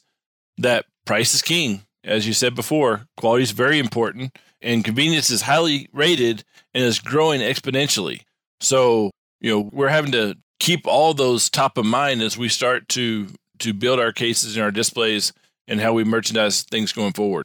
that 0.57 0.85
price 1.05 1.33
is 1.33 1.41
king. 1.41 1.83
As 2.05 2.25
you 2.25 2.31
said 2.31 2.55
before, 2.55 3.05
quality 3.17 3.43
is 3.43 3.51
very 3.51 3.77
important, 3.77 4.37
and 4.61 4.85
convenience 4.85 5.29
is 5.29 5.41
highly 5.41 5.89
rated 5.91 6.45
and 6.73 6.85
is 6.85 6.99
growing 6.99 7.41
exponentially. 7.41 8.21
So 8.61 9.11
you 9.41 9.51
know 9.51 9.69
we're 9.73 9.89
having 9.89 10.13
to 10.13 10.37
keep 10.59 10.85
all 10.85 11.13
those 11.13 11.49
top 11.49 11.77
of 11.77 11.85
mind 11.85 12.21
as 12.21 12.37
we 12.37 12.49
start 12.49 12.87
to 12.89 13.27
to 13.59 13.73
build 13.73 13.99
our 13.99 14.13
cases 14.13 14.55
and 14.55 14.63
our 14.63 14.71
displays 14.71 15.33
and 15.67 15.81
how 15.81 15.93
we 15.93 16.03
merchandise 16.03 16.63
things 16.63 16.93
going 16.93 17.13
forward. 17.13 17.43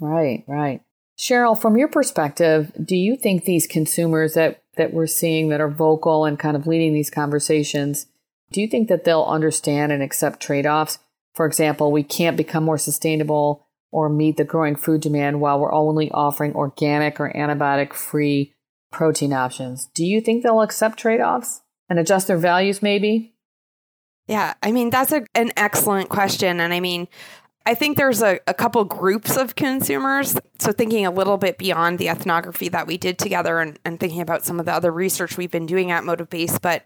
Right, 0.00 0.44
right. 0.46 0.80
Cheryl, 1.18 1.60
from 1.60 1.76
your 1.76 1.88
perspective, 1.88 2.72
do 2.82 2.96
you 2.96 3.16
think 3.16 3.44
these 3.44 3.66
consumers 3.66 4.34
that, 4.34 4.62
that 4.76 4.94
we're 4.94 5.06
seeing 5.06 5.48
that 5.48 5.60
are 5.60 5.68
vocal 5.68 6.24
and 6.24 6.38
kind 6.38 6.56
of 6.56 6.66
leading 6.66 6.94
these 6.94 7.10
conversations, 7.10 8.06
do 8.52 8.60
you 8.60 8.68
think 8.68 8.88
that 8.88 9.04
they'll 9.04 9.24
understand 9.24 9.92
and 9.92 10.02
accept 10.02 10.40
trade 10.40 10.66
offs? 10.66 10.98
For 11.34 11.44
example, 11.46 11.92
we 11.92 12.02
can't 12.02 12.36
become 12.36 12.64
more 12.64 12.78
sustainable 12.78 13.66
or 13.92 14.08
meet 14.08 14.36
the 14.36 14.44
growing 14.44 14.76
food 14.76 15.02
demand 15.02 15.40
while 15.40 15.60
we're 15.60 15.74
only 15.74 16.10
offering 16.12 16.54
organic 16.54 17.20
or 17.20 17.32
antibiotic 17.32 17.92
free 17.92 18.54
protein 18.90 19.32
options. 19.32 19.88
Do 19.94 20.06
you 20.06 20.20
think 20.20 20.42
they'll 20.42 20.62
accept 20.62 20.98
trade 20.98 21.20
offs 21.20 21.60
and 21.90 21.98
adjust 21.98 22.28
their 22.28 22.38
values 22.38 22.80
maybe? 22.80 23.34
Yeah, 24.28 24.54
I 24.62 24.70
mean, 24.70 24.90
that's 24.90 25.12
a, 25.12 25.24
an 25.34 25.50
excellent 25.56 26.08
question. 26.08 26.60
And 26.60 26.72
I 26.72 26.78
mean, 26.78 27.08
I 27.66 27.74
think 27.74 27.96
there's 27.96 28.22
a, 28.22 28.38
a 28.46 28.54
couple 28.54 28.84
groups 28.84 29.36
of 29.36 29.56
consumers. 29.56 30.36
So, 30.60 30.72
thinking 30.72 31.04
a 31.04 31.10
little 31.10 31.36
bit 31.36 31.58
beyond 31.58 31.98
the 31.98 32.08
ethnography 32.08 32.68
that 32.68 32.86
we 32.86 32.96
did 32.96 33.18
together 33.18 33.58
and, 33.58 33.78
and 33.84 33.98
thinking 33.98 34.20
about 34.20 34.44
some 34.44 34.60
of 34.60 34.66
the 34.66 34.72
other 34.72 34.92
research 34.92 35.36
we've 35.36 35.50
been 35.50 35.66
doing 35.66 35.90
at 35.90 36.04
MotivBase. 36.04 36.62
But 36.62 36.84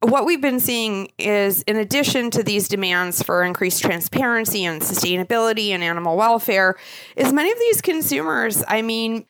what 0.00 0.24
we've 0.24 0.40
been 0.40 0.60
seeing 0.60 1.10
is, 1.18 1.62
in 1.62 1.76
addition 1.76 2.30
to 2.30 2.42
these 2.42 2.68
demands 2.68 3.22
for 3.22 3.42
increased 3.42 3.82
transparency 3.82 4.64
and 4.64 4.80
sustainability 4.80 5.70
and 5.70 5.82
animal 5.82 6.16
welfare, 6.16 6.76
is 7.16 7.32
many 7.32 7.50
of 7.50 7.58
these 7.58 7.82
consumers, 7.82 8.62
I 8.68 8.82
mean, 8.82 9.26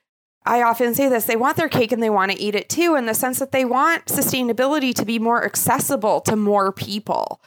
I 0.49 0.63
often 0.63 0.95
say 0.95 1.09
this 1.09 1.27
they 1.27 1.37
want 1.37 1.59
their 1.59 1.69
cake 1.69 1.93
and 1.93 2.03
they 2.03 2.11
want 2.11 2.33
to 2.33 2.41
eat 2.41 2.55
it 2.55 2.69
too, 2.69 2.97
in 2.97 3.07
the 3.07 3.15
sense 3.15 3.39
that 3.39 3.53
they 3.53 3.65
want 3.65 4.07
sustainability 4.07 4.95
to 4.95 5.05
be 5.05 5.19
more 5.19 5.45
accessible 5.45 6.23
to 6.23 6.37
more 6.37 6.73
people. 6.73 7.41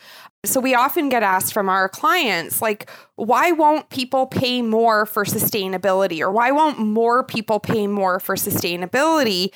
So 0.43 0.59
we 0.59 0.73
often 0.73 1.09
get 1.09 1.23
asked 1.23 1.53
from 1.53 1.67
our 1.67 1.89
clients, 1.89 2.61
like, 2.61 2.89
why 3.15 3.51
won't 3.51 3.89
people 3.89 4.25
pay 4.27 4.61
more 4.61 5.05
for 5.05 5.23
sustainability? 5.23 6.19
Or 6.19 6.31
why 6.31 6.51
won't 6.51 6.79
more 6.79 7.23
people 7.23 7.59
pay 7.59 7.85
more 7.87 8.19
for 8.19 8.35
sustainability? 8.35 9.51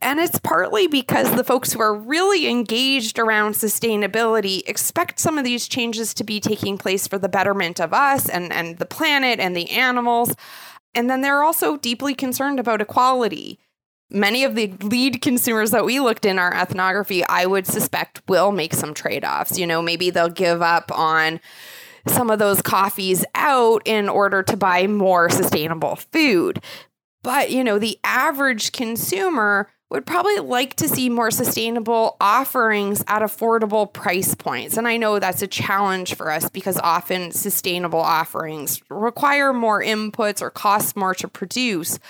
And 0.00 0.20
it's 0.20 0.38
partly 0.38 0.86
because 0.86 1.34
the 1.34 1.44
folks 1.44 1.72
who 1.72 1.80
are 1.80 1.94
really 1.94 2.48
engaged 2.48 3.18
around 3.18 3.54
sustainability 3.54 4.62
expect 4.68 5.18
some 5.18 5.38
of 5.38 5.44
these 5.44 5.66
changes 5.66 6.12
to 6.14 6.24
be 6.24 6.40
taking 6.40 6.78
place 6.78 7.08
for 7.08 7.18
the 7.18 7.28
betterment 7.28 7.80
of 7.80 7.92
us 7.92 8.28
and, 8.28 8.52
and 8.52 8.78
the 8.78 8.86
planet 8.86 9.40
and 9.40 9.56
the 9.56 9.70
animals. 9.70 10.34
And 10.94 11.10
then 11.10 11.20
they're 11.20 11.42
also 11.42 11.76
deeply 11.76 12.14
concerned 12.14 12.60
about 12.60 12.80
equality 12.80 13.58
many 14.10 14.44
of 14.44 14.54
the 14.54 14.68
lead 14.82 15.20
consumers 15.20 15.72
that 15.72 15.84
we 15.84 16.00
looked 16.00 16.24
in 16.24 16.38
our 16.38 16.54
ethnography, 16.54 17.24
I 17.26 17.46
would 17.46 17.66
suspect 17.66 18.22
will 18.28 18.52
make 18.52 18.72
some 18.72 18.94
trade 18.94 19.24
offs. 19.24 19.58
You 19.58 19.66
know, 19.66 19.82
maybe 19.82 20.10
they'll 20.10 20.28
give 20.28 20.62
up 20.62 20.96
on 20.96 21.40
some 22.06 22.30
of 22.30 22.38
those 22.38 22.62
coffees 22.62 23.24
out 23.34 23.82
in 23.84 24.08
order 24.08 24.42
to 24.42 24.56
buy 24.56 24.86
more 24.86 25.30
sustainable 25.30 25.96
food. 25.96 26.62
But, 27.22 27.50
you 27.50 27.64
know, 27.64 27.78
the 27.78 27.98
average 28.04 28.72
consumer 28.72 29.70
would 29.94 30.06
probably 30.06 30.40
like 30.40 30.74
to 30.74 30.88
see 30.88 31.08
more 31.08 31.30
sustainable 31.30 32.16
offerings 32.20 33.04
at 33.06 33.22
affordable 33.22 33.90
price 33.90 34.34
points. 34.34 34.76
And 34.76 34.88
I 34.88 34.96
know 34.96 35.20
that's 35.20 35.40
a 35.40 35.46
challenge 35.46 36.16
for 36.16 36.32
us 36.32 36.50
because 36.50 36.78
often 36.78 37.30
sustainable 37.30 38.00
offerings 38.00 38.82
require 38.90 39.52
more 39.52 39.80
inputs 39.80 40.42
or 40.42 40.50
cost 40.50 40.96
more 40.96 41.14
to 41.14 41.28
produce. 41.28 42.00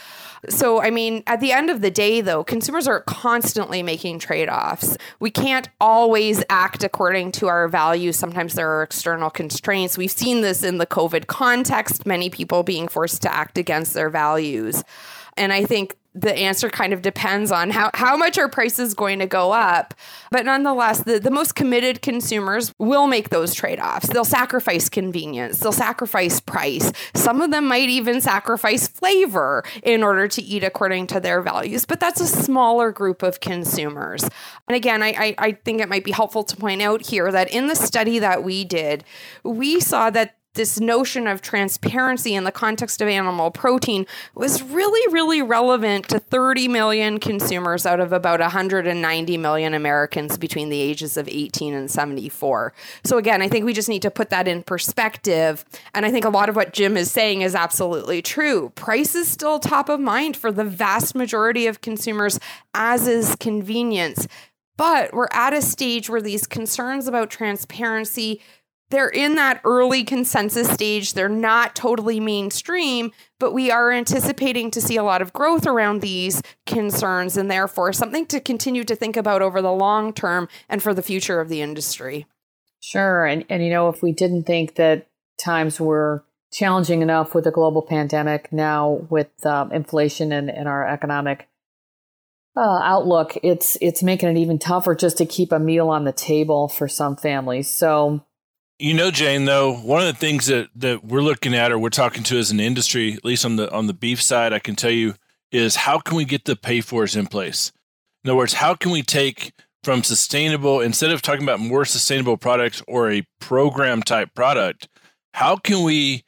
So, 0.48 0.80
I 0.80 0.88
mean, 0.88 1.22
at 1.26 1.40
the 1.40 1.52
end 1.52 1.68
of 1.68 1.82
the 1.82 1.90
day, 1.90 2.22
though, 2.22 2.42
consumers 2.42 2.88
are 2.88 3.00
constantly 3.02 3.82
making 3.82 4.18
trade 4.18 4.48
offs. 4.48 4.96
We 5.20 5.30
can't 5.30 5.68
always 5.78 6.42
act 6.48 6.84
according 6.84 7.32
to 7.32 7.48
our 7.48 7.68
values. 7.68 8.16
Sometimes 8.16 8.54
there 8.54 8.70
are 8.70 8.82
external 8.82 9.28
constraints. 9.28 9.98
We've 9.98 10.10
seen 10.10 10.40
this 10.40 10.62
in 10.62 10.78
the 10.78 10.86
COVID 10.86 11.26
context, 11.26 12.06
many 12.06 12.30
people 12.30 12.62
being 12.62 12.88
forced 12.88 13.20
to 13.22 13.34
act 13.34 13.58
against 13.58 13.92
their 13.92 14.08
values. 14.08 14.82
And 15.36 15.52
I 15.52 15.64
think 15.64 15.96
the 16.14 16.32
answer 16.32 16.70
kind 16.70 16.92
of 16.92 17.02
depends 17.02 17.50
on 17.50 17.70
how, 17.70 17.90
how 17.94 18.16
much 18.16 18.38
our 18.38 18.48
price 18.48 18.78
is 18.78 18.94
going 18.94 19.18
to 19.18 19.26
go 19.26 19.52
up. 19.52 19.94
But 20.30 20.46
nonetheless, 20.46 21.02
the, 21.02 21.18
the 21.18 21.30
most 21.30 21.56
committed 21.56 22.02
consumers 22.02 22.72
will 22.78 23.08
make 23.08 23.30
those 23.30 23.52
trade 23.52 23.80
offs. 23.80 24.08
They'll 24.08 24.24
sacrifice 24.24 24.88
convenience, 24.88 25.58
they'll 25.58 25.72
sacrifice 25.72 26.40
price. 26.40 26.92
Some 27.14 27.40
of 27.40 27.50
them 27.50 27.66
might 27.66 27.88
even 27.88 28.20
sacrifice 28.20 28.86
flavor 28.86 29.64
in 29.82 30.02
order 30.02 30.28
to 30.28 30.42
eat 30.42 30.62
according 30.62 31.08
to 31.08 31.20
their 31.20 31.42
values, 31.42 31.84
but 31.84 31.98
that's 31.98 32.20
a 32.20 32.26
smaller 32.26 32.92
group 32.92 33.22
of 33.22 33.40
consumers. 33.40 34.22
And 34.68 34.76
again, 34.76 35.02
I, 35.02 35.08
I, 35.08 35.34
I 35.38 35.52
think 35.64 35.80
it 35.80 35.88
might 35.88 36.04
be 36.04 36.12
helpful 36.12 36.44
to 36.44 36.56
point 36.56 36.80
out 36.80 37.06
here 37.06 37.32
that 37.32 37.52
in 37.52 37.66
the 37.66 37.74
study 37.74 38.20
that 38.20 38.44
we 38.44 38.64
did, 38.64 39.04
we 39.42 39.80
saw 39.80 40.10
that 40.10 40.36
this 40.54 40.80
notion 40.80 41.26
of 41.26 41.42
transparency 41.42 42.34
in 42.34 42.44
the 42.44 42.52
context 42.52 43.00
of 43.00 43.08
animal 43.08 43.50
protein 43.50 44.06
was 44.34 44.62
really, 44.62 45.12
really 45.12 45.42
relevant 45.42 46.08
to 46.08 46.18
30 46.18 46.68
million 46.68 47.18
consumers 47.18 47.84
out 47.84 48.00
of 48.00 48.12
about 48.12 48.40
190 48.40 49.36
million 49.36 49.74
Americans 49.74 50.38
between 50.38 50.68
the 50.68 50.80
ages 50.80 51.16
of 51.16 51.28
18 51.28 51.74
and 51.74 51.90
74. 51.90 52.72
So, 53.04 53.18
again, 53.18 53.42
I 53.42 53.48
think 53.48 53.64
we 53.64 53.72
just 53.72 53.88
need 53.88 54.02
to 54.02 54.10
put 54.10 54.30
that 54.30 54.48
in 54.48 54.62
perspective. 54.62 55.64
And 55.92 56.06
I 56.06 56.10
think 56.10 56.24
a 56.24 56.30
lot 56.30 56.48
of 56.48 56.56
what 56.56 56.72
Jim 56.72 56.96
is 56.96 57.10
saying 57.10 57.42
is 57.42 57.54
absolutely 57.54 58.22
true. 58.22 58.70
Price 58.76 59.14
is 59.14 59.28
still 59.28 59.58
top 59.58 59.88
of 59.88 60.00
mind 60.00 60.36
for 60.36 60.52
the 60.52 60.64
vast 60.64 61.14
majority 61.14 61.66
of 61.66 61.80
consumers, 61.80 62.38
as 62.74 63.08
is 63.08 63.36
convenience. 63.36 64.28
But 64.76 65.12
we're 65.12 65.28
at 65.30 65.52
a 65.52 65.62
stage 65.62 66.10
where 66.10 66.22
these 66.22 66.46
concerns 66.46 67.06
about 67.06 67.30
transparency 67.30 68.40
they're 68.90 69.08
in 69.08 69.34
that 69.36 69.60
early 69.64 70.04
consensus 70.04 70.70
stage. 70.70 71.14
They're 71.14 71.28
not 71.28 71.74
totally 71.74 72.20
mainstream, 72.20 73.12
but 73.40 73.52
we 73.52 73.70
are 73.70 73.90
anticipating 73.90 74.70
to 74.72 74.80
see 74.80 74.96
a 74.96 75.02
lot 75.02 75.22
of 75.22 75.32
growth 75.32 75.66
around 75.66 76.00
these 76.00 76.42
concerns 76.66 77.36
and 77.36 77.50
therefore 77.50 77.92
something 77.92 78.26
to 78.26 78.40
continue 78.40 78.84
to 78.84 78.94
think 78.94 79.16
about 79.16 79.42
over 79.42 79.60
the 79.60 79.72
long 79.72 80.12
term 80.12 80.48
and 80.68 80.82
for 80.82 80.94
the 80.94 81.02
future 81.02 81.40
of 81.40 81.48
the 81.48 81.62
industry. 81.62 82.26
Sure. 82.80 83.24
And, 83.24 83.44
and 83.48 83.64
you 83.64 83.70
know, 83.70 83.88
if 83.88 84.02
we 84.02 84.12
didn't 84.12 84.44
think 84.44 84.74
that 84.76 85.08
times 85.42 85.80
were 85.80 86.24
challenging 86.52 87.02
enough 87.02 87.34
with 87.34 87.44
the 87.44 87.50
global 87.50 87.82
pandemic, 87.82 88.52
now 88.52 89.06
with 89.08 89.44
um, 89.46 89.72
inflation 89.72 90.32
and, 90.32 90.50
and 90.50 90.68
our 90.68 90.86
economic 90.86 91.48
uh, 92.56 92.80
outlook, 92.82 93.36
it's 93.42 93.76
it's 93.80 94.02
making 94.02 94.28
it 94.28 94.36
even 94.36 94.58
tougher 94.58 94.94
just 94.94 95.18
to 95.18 95.26
keep 95.26 95.50
a 95.50 95.58
meal 95.58 95.88
on 95.88 96.04
the 96.04 96.12
table 96.12 96.68
for 96.68 96.86
some 96.86 97.16
families. 97.16 97.68
So 97.68 98.24
you 98.78 98.94
know, 98.94 99.10
Jane, 99.10 99.44
though, 99.44 99.74
one 99.74 100.00
of 100.00 100.06
the 100.06 100.18
things 100.18 100.46
that, 100.46 100.68
that 100.76 101.04
we're 101.04 101.22
looking 101.22 101.54
at 101.54 101.70
or 101.70 101.78
we're 101.78 101.90
talking 101.90 102.22
to 102.24 102.38
as 102.38 102.50
an 102.50 102.60
industry, 102.60 103.14
at 103.14 103.24
least 103.24 103.44
on 103.44 103.56
the 103.56 103.72
on 103.72 103.86
the 103.86 103.94
beef 103.94 104.20
side, 104.20 104.52
I 104.52 104.58
can 104.58 104.76
tell 104.76 104.90
you, 104.90 105.14
is 105.52 105.76
how 105.76 105.98
can 105.98 106.16
we 106.16 106.24
get 106.24 106.44
the 106.44 106.56
pay 106.56 106.80
fors 106.80 107.14
in 107.14 107.26
place? 107.26 107.72
In 108.24 108.30
other 108.30 108.36
words, 108.36 108.54
how 108.54 108.74
can 108.74 108.90
we 108.90 109.02
take 109.02 109.52
from 109.84 110.02
sustainable 110.02 110.80
instead 110.80 111.10
of 111.10 111.22
talking 111.22 111.42
about 111.42 111.60
more 111.60 111.84
sustainable 111.84 112.36
products 112.36 112.82
or 112.88 113.10
a 113.10 113.26
program 113.38 114.02
type 114.02 114.34
product, 114.34 114.88
how 115.34 115.56
can 115.56 115.82
we 115.82 116.24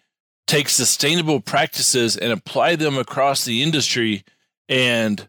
take 0.46 0.68
sustainable 0.68 1.40
practices 1.40 2.16
and 2.16 2.30
apply 2.30 2.76
them 2.76 2.98
across 2.98 3.44
the 3.44 3.62
industry 3.62 4.22
and 4.68 5.28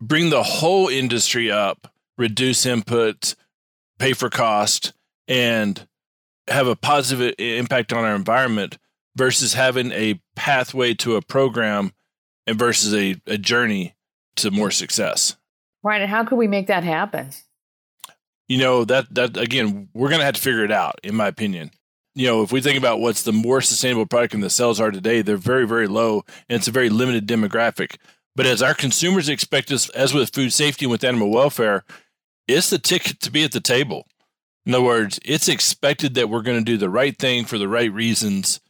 bring 0.00 0.30
the 0.30 0.42
whole 0.42 0.88
industry 0.88 1.50
up, 1.50 1.92
reduce 2.16 2.66
input, 2.66 3.34
pay 3.98 4.12
for 4.12 4.30
cost, 4.30 4.92
and 5.28 5.86
have 6.50 6.66
a 6.66 6.76
positive 6.76 7.34
impact 7.38 7.92
on 7.92 8.04
our 8.04 8.14
environment 8.14 8.78
versus 9.16 9.54
having 9.54 9.92
a 9.92 10.20
pathway 10.36 10.94
to 10.94 11.16
a 11.16 11.22
program 11.22 11.92
and 12.46 12.58
versus 12.58 12.94
a, 12.94 13.20
a 13.26 13.38
journey 13.38 13.94
to 14.36 14.50
more 14.50 14.70
success. 14.70 15.36
Right. 15.82 16.00
And 16.00 16.10
how 16.10 16.24
could 16.24 16.36
we 16.36 16.48
make 16.48 16.66
that 16.66 16.84
happen? 16.84 17.30
You 18.48 18.58
know, 18.58 18.84
that 18.84 19.14
that 19.14 19.36
again, 19.36 19.88
we're 19.94 20.10
gonna 20.10 20.24
have 20.24 20.34
to 20.34 20.40
figure 20.40 20.64
it 20.64 20.72
out, 20.72 20.98
in 21.04 21.14
my 21.14 21.28
opinion. 21.28 21.70
You 22.14 22.26
know, 22.26 22.42
if 22.42 22.50
we 22.50 22.60
think 22.60 22.76
about 22.76 23.00
what's 23.00 23.22
the 23.22 23.32
more 23.32 23.60
sustainable 23.60 24.06
product 24.06 24.34
in 24.34 24.40
the 24.40 24.50
sales 24.50 24.80
are 24.80 24.90
today, 24.90 25.22
they're 25.22 25.36
very, 25.36 25.66
very 25.66 25.86
low 25.86 26.24
and 26.48 26.56
it's 26.56 26.68
a 26.68 26.72
very 26.72 26.90
limited 26.90 27.26
demographic. 27.28 27.96
But 28.34 28.46
as 28.46 28.62
our 28.62 28.74
consumers 28.74 29.28
expect 29.28 29.70
us, 29.70 29.88
as 29.90 30.12
with 30.12 30.34
food 30.34 30.52
safety 30.52 30.86
and 30.86 30.90
with 30.90 31.04
animal 31.04 31.30
welfare, 31.30 31.84
it's 32.48 32.70
the 32.70 32.78
ticket 32.78 33.20
to 33.20 33.30
be 33.30 33.44
at 33.44 33.52
the 33.52 33.60
table. 33.60 34.06
In 34.66 34.74
other 34.74 34.84
words, 34.84 35.18
it's 35.24 35.48
expected 35.48 36.14
that 36.14 36.28
we're 36.28 36.42
going 36.42 36.58
to 36.58 36.64
do 36.64 36.76
the 36.76 36.90
right 36.90 37.16
thing 37.16 37.44
for 37.44 37.58
the 37.58 37.68
right 37.68 37.92
reasons 37.92 38.60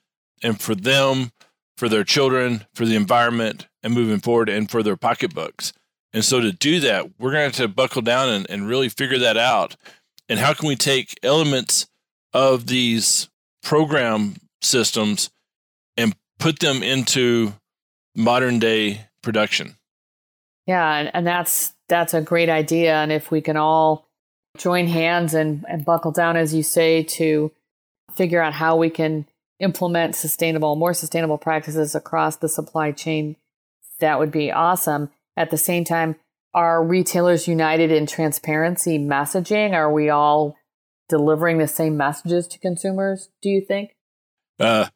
and 0.43 0.61
for 0.61 0.75
them, 0.75 1.33
for 1.77 1.89
their 1.89 2.05
children, 2.05 2.65
for 2.75 2.85
the 2.87 2.97
environment, 2.97 3.67
and 3.83 3.95
moving 3.95 4.21
forward, 4.21 4.49
and 4.49 4.71
for 4.71 4.83
their 4.83 4.97
pocketbooks. 4.97 5.73
And 6.13 6.25
so 6.25 6.41
to 6.41 6.53
do 6.53 6.81
that, 6.81 7.19
we're 7.19 7.33
going 7.33 7.51
to 7.51 7.63
have 7.63 7.69
to 7.71 7.75
buckle 7.75 8.03
down 8.03 8.29
and, 8.29 8.47
and 8.51 8.69
really 8.69 8.89
figure 8.89 9.19
that 9.19 9.37
out. 9.37 9.77
And 10.29 10.39
how 10.39 10.55
can 10.55 10.69
we 10.69 10.77
take 10.77 11.19
elements 11.23 11.87
of 12.33 12.67
these 12.67 13.29
program 13.63 14.37
systems 14.63 15.31
and 15.97 16.15
put 16.39 16.61
them 16.61 16.83
into 16.83 17.55
modern 18.15 18.59
day 18.59 19.07
production? 19.23 19.77
Yeah, 20.67 20.95
and, 20.95 21.11
and 21.15 21.27
that's 21.27 21.75
that's 21.89 22.15
a 22.15 22.21
great 22.21 22.49
idea. 22.49 22.95
And 22.97 23.11
if 23.11 23.31
we 23.31 23.41
can 23.41 23.57
all 23.57 24.10
join 24.57 24.87
hands 24.87 25.35
and, 25.35 25.65
and 25.69 25.85
buckle 25.85 26.13
down, 26.13 26.37
as 26.37 26.55
you 26.55 26.63
say, 26.63 27.03
to 27.03 27.53
figure 28.13 28.43
out 28.43 28.55
how 28.55 28.77
we 28.77 28.91
can 28.91 29.27
implement 29.61 30.17
sustainable, 30.17 30.77
more 30.77 30.95
sustainable 30.95 31.39
practices 31.39 31.95
across 31.95 32.37
the 32.37 32.49
supply 32.49 32.93
chain, 32.93 33.37
that 34.01 34.19
would 34.19 34.33
be 34.33 34.51
awesome. 34.51 35.11
At 35.37 35.51
the 35.51 35.59
same 35.59 35.85
time, 35.85 36.17
are 36.53 36.85
retailers 36.85 37.47
united 37.47 37.93
in 37.93 38.07
transparency 38.07 38.99
messaging? 38.99 39.73
Are 39.73 39.93
we 39.93 40.09
all 40.11 40.57
delivering 41.09 41.59
the 41.59 41.69
same 41.69 41.97
messages 41.97 42.47
to 42.49 42.59
consumers, 42.59 43.29
do 43.43 43.49
you 43.49 43.61
think? 43.61 43.95
Uh, 44.59 44.87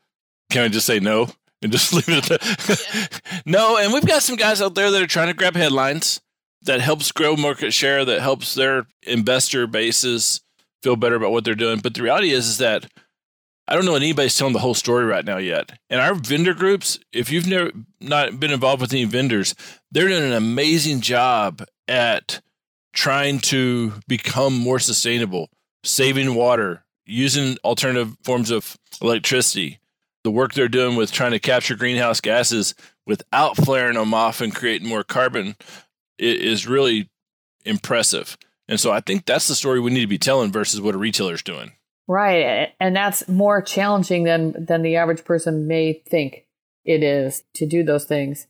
can 0.50 0.64
I 0.64 0.68
just 0.68 0.86
say 0.86 1.00
no 1.00 1.28
and 1.62 1.70
just 1.70 1.92
leave 1.94 2.08
it 2.08 2.30
at 2.30 2.40
that? 2.40 3.20
no, 3.46 3.76
and 3.76 3.92
we've 3.92 4.06
got 4.06 4.22
some 4.22 4.36
guys 4.36 4.60
out 4.60 4.74
there 4.74 4.90
that 4.90 5.02
are 5.02 5.06
trying 5.06 5.28
to 5.28 5.34
grab 5.34 5.54
headlines 5.54 6.20
that 6.64 6.80
helps 6.80 7.12
grow 7.12 7.36
market 7.36 7.72
share, 7.72 8.04
that 8.04 8.20
helps 8.20 8.54
their 8.54 8.86
investor 9.02 9.66
bases 9.66 10.40
feel 10.82 10.96
better 10.96 11.16
about 11.16 11.32
what 11.32 11.44
they're 11.44 11.54
doing. 11.54 11.78
But 11.78 11.94
the 11.94 12.02
reality 12.02 12.30
is, 12.30 12.46
is 12.48 12.58
that 12.58 12.86
I 13.66 13.74
don't 13.74 13.86
know 13.86 13.94
anybody's 13.94 14.36
telling 14.36 14.52
the 14.52 14.58
whole 14.58 14.74
story 14.74 15.06
right 15.06 15.24
now 15.24 15.38
yet. 15.38 15.78
And 15.88 16.00
our 16.00 16.14
vendor 16.14 16.52
groups, 16.52 16.98
if 17.12 17.32
you've 17.32 17.46
never 17.46 17.70
not 18.00 18.38
been 18.38 18.50
involved 18.50 18.82
with 18.82 18.92
any 18.92 19.04
vendors, 19.04 19.54
they're 19.90 20.08
doing 20.08 20.22
an 20.22 20.32
amazing 20.32 21.00
job 21.00 21.64
at 21.88 22.40
trying 22.92 23.38
to 23.38 23.94
become 24.06 24.56
more 24.56 24.78
sustainable, 24.78 25.48
saving 25.82 26.34
water, 26.34 26.84
using 27.06 27.56
alternative 27.64 28.16
forms 28.22 28.50
of 28.50 28.76
electricity. 29.00 29.78
The 30.24 30.30
work 30.30 30.54
they're 30.54 30.68
doing 30.68 30.96
with 30.96 31.12
trying 31.12 31.32
to 31.32 31.38
capture 31.38 31.74
greenhouse 31.76 32.20
gases 32.20 32.74
without 33.06 33.56
flaring 33.56 33.94
them 33.94 34.14
off 34.14 34.40
and 34.40 34.54
creating 34.54 34.88
more 34.88 35.04
carbon 35.04 35.56
is 36.18 36.66
really 36.66 37.10
impressive. 37.64 38.36
And 38.68 38.80
so 38.80 38.92
I 38.92 39.00
think 39.00 39.26
that's 39.26 39.48
the 39.48 39.54
story 39.54 39.80
we 39.80 39.90
need 39.90 40.00
to 40.00 40.06
be 40.06 40.18
telling 40.18 40.52
versus 40.52 40.80
what 40.80 40.94
a 40.94 40.98
retailer's 40.98 41.42
doing. 41.42 41.72
Right. 42.06 42.72
And 42.80 42.94
that's 42.94 43.28
more 43.28 43.62
challenging 43.62 44.24
than 44.24 44.66
than 44.66 44.82
the 44.82 44.96
average 44.96 45.24
person 45.24 45.66
may 45.66 46.02
think 46.06 46.44
it 46.84 47.02
is 47.02 47.44
to 47.54 47.66
do 47.66 47.82
those 47.82 48.04
things. 48.04 48.46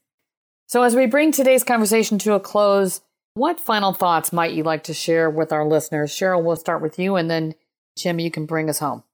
So 0.67 0.83
as 0.83 0.97
we 0.97 1.07
bring 1.07 1.31
today's 1.31 1.63
conversation 1.63 2.19
to 2.21 2.33
a 2.35 2.41
close, 2.41 3.01
what 3.35 3.61
final 3.61 3.93
thoughts 3.93 4.33
might 4.33 4.53
you 4.53 4.63
like 4.63 4.85
to 4.85 4.95
share 4.95 5.31
with 5.31 5.53
our 5.53 5.65
listeners? 5.65 6.11
Cheryl, 6.11 6.43
we'll 6.43 6.57
start 6.57 6.83
with 6.83 6.99
you 6.99 7.17
and 7.17 7.31
then 7.31 7.55
Jim, 7.97 8.19
you 8.19 8.31
can 8.31 8.47
bring 8.47 8.69
us 8.69 8.81
home. 8.81 9.05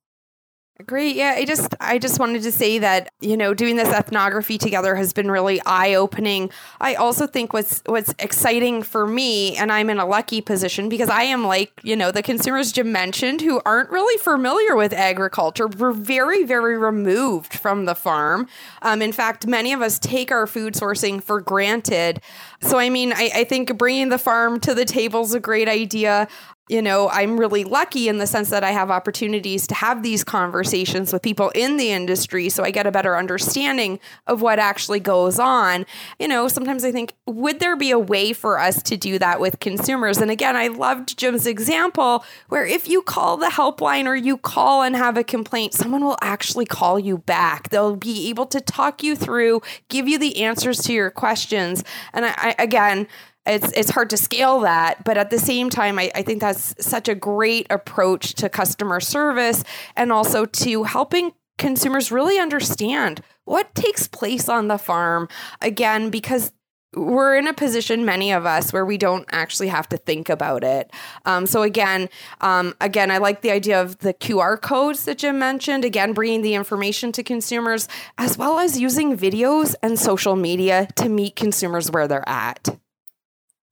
Great. 0.86 1.16
Yeah, 1.16 1.34
I 1.36 1.44
just 1.44 1.74
I 1.80 1.98
just 1.98 2.18
wanted 2.18 2.42
to 2.42 2.52
say 2.52 2.78
that, 2.78 3.12
you 3.20 3.36
know, 3.36 3.54
doing 3.54 3.76
this 3.76 3.88
ethnography 3.88 4.56
together 4.56 4.94
has 4.94 5.12
been 5.12 5.30
really 5.30 5.60
eye-opening. 5.66 6.50
I 6.80 6.94
also 6.94 7.26
think 7.26 7.52
what's 7.52 7.82
what's 7.86 8.14
exciting 8.18 8.82
for 8.82 9.06
me 9.06 9.56
and 9.56 9.70
I'm 9.72 9.90
in 9.90 9.98
a 9.98 10.06
lucky 10.06 10.40
position 10.40 10.88
because 10.88 11.10
I 11.10 11.24
am 11.24 11.44
like, 11.44 11.72
you 11.82 11.96
know, 11.96 12.10
the 12.10 12.22
consumers 12.22 12.72
Jim 12.72 12.92
mentioned 12.92 13.40
who 13.40 13.60
aren't 13.66 13.90
really 13.90 14.16
familiar 14.18 14.76
with 14.76 14.92
agriculture. 14.92 15.66
We're 15.66 15.92
very 15.92 16.44
very 16.44 16.78
removed 16.78 17.54
from 17.54 17.84
the 17.84 17.94
farm. 17.94 18.46
Um, 18.80 19.02
in 19.02 19.12
fact, 19.12 19.46
many 19.46 19.72
of 19.72 19.82
us 19.82 19.98
take 19.98 20.30
our 20.30 20.46
food 20.46 20.74
sourcing 20.74 21.22
for 21.22 21.40
granted. 21.40 22.22
So 22.62 22.78
I 22.78 22.90
mean, 22.90 23.12
I, 23.12 23.30
I 23.34 23.44
think 23.44 23.76
bringing 23.78 24.10
the 24.10 24.18
farm 24.18 24.60
to 24.60 24.74
the 24.74 24.84
table 24.84 25.22
is 25.22 25.34
a 25.34 25.40
great 25.40 25.68
idea 25.68 26.28
you 26.70 26.80
know, 26.80 27.08
I'm 27.10 27.38
really 27.38 27.64
lucky 27.64 28.08
in 28.08 28.18
the 28.18 28.28
sense 28.28 28.48
that 28.50 28.62
I 28.62 28.70
have 28.70 28.92
opportunities 28.92 29.66
to 29.66 29.74
have 29.74 30.04
these 30.04 30.22
conversations 30.22 31.12
with 31.12 31.20
people 31.20 31.50
in 31.52 31.78
the 31.78 31.90
industry 31.90 32.48
so 32.48 32.62
I 32.62 32.70
get 32.70 32.86
a 32.86 32.92
better 32.92 33.16
understanding 33.16 33.98
of 34.28 34.40
what 34.40 34.60
actually 34.60 35.00
goes 35.00 35.40
on. 35.40 35.84
You 36.20 36.28
know, 36.28 36.46
sometimes 36.46 36.84
I 36.84 36.92
think, 36.92 37.14
would 37.26 37.58
there 37.58 37.74
be 37.74 37.90
a 37.90 37.98
way 37.98 38.32
for 38.32 38.60
us 38.60 38.84
to 38.84 38.96
do 38.96 39.18
that 39.18 39.40
with 39.40 39.58
consumers? 39.58 40.18
And 40.18 40.30
again, 40.30 40.54
I 40.54 40.68
loved 40.68 41.18
Jim's 41.18 41.44
example 41.44 42.24
where 42.50 42.64
if 42.64 42.88
you 42.88 43.02
call 43.02 43.36
the 43.36 43.48
helpline 43.48 44.06
or 44.06 44.14
you 44.14 44.36
call 44.36 44.84
and 44.84 44.94
have 44.94 45.16
a 45.16 45.24
complaint, 45.24 45.74
someone 45.74 46.04
will 46.04 46.18
actually 46.22 46.66
call 46.66 47.00
you 47.00 47.18
back. 47.18 47.70
They'll 47.70 47.96
be 47.96 48.28
able 48.28 48.46
to 48.46 48.60
talk 48.60 49.02
you 49.02 49.16
through, 49.16 49.60
give 49.88 50.06
you 50.06 50.20
the 50.20 50.40
answers 50.44 50.78
to 50.82 50.92
your 50.92 51.10
questions. 51.10 51.82
And 52.12 52.26
I, 52.26 52.49
I 52.50 52.62
again, 52.62 53.06
it's 53.46 53.72
it's 53.72 53.90
hard 53.90 54.10
to 54.10 54.16
scale 54.16 54.60
that 54.60 55.02
but 55.04 55.16
at 55.16 55.30
the 55.30 55.38
same 55.38 55.70
time 55.70 55.98
I, 55.98 56.10
I 56.14 56.22
think 56.22 56.40
that's 56.40 56.74
such 56.78 57.08
a 57.08 57.14
great 57.14 57.66
approach 57.70 58.34
to 58.34 58.48
customer 58.50 59.00
service 59.00 59.64
and 59.96 60.12
also 60.12 60.44
to 60.44 60.84
helping 60.84 61.32
consumers 61.56 62.12
really 62.12 62.38
understand 62.38 63.22
what 63.44 63.74
takes 63.74 64.06
place 64.06 64.48
on 64.48 64.68
the 64.68 64.78
farm. 64.78 65.28
Again 65.60 66.10
because 66.10 66.52
we're 66.94 67.36
in 67.36 67.46
a 67.46 67.52
position 67.52 68.04
many 68.04 68.32
of 68.32 68.46
us 68.46 68.72
where 68.72 68.84
we 68.84 68.98
don't 68.98 69.24
actually 69.30 69.68
have 69.68 69.88
to 69.88 69.96
think 69.96 70.28
about 70.28 70.64
it 70.64 70.90
um, 71.24 71.46
so 71.46 71.62
again 71.62 72.08
um, 72.40 72.74
again 72.80 73.10
i 73.10 73.18
like 73.18 73.42
the 73.42 73.50
idea 73.50 73.80
of 73.80 73.98
the 73.98 74.12
qr 74.14 74.60
codes 74.60 75.04
that 75.04 75.18
jim 75.18 75.38
mentioned 75.38 75.84
again 75.84 76.12
bringing 76.12 76.42
the 76.42 76.54
information 76.54 77.12
to 77.12 77.22
consumers 77.22 77.88
as 78.18 78.36
well 78.36 78.58
as 78.58 78.78
using 78.78 79.16
videos 79.16 79.74
and 79.82 79.98
social 79.98 80.36
media 80.36 80.88
to 80.96 81.08
meet 81.08 81.36
consumers 81.36 81.90
where 81.90 82.08
they're 82.08 82.28
at 82.28 82.68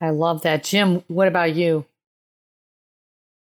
I 0.01 0.11
love 0.11 0.43
that. 0.43 0.65
Jim, 0.65 1.03
what 1.09 1.29
about 1.29 1.55
you? 1.55 1.85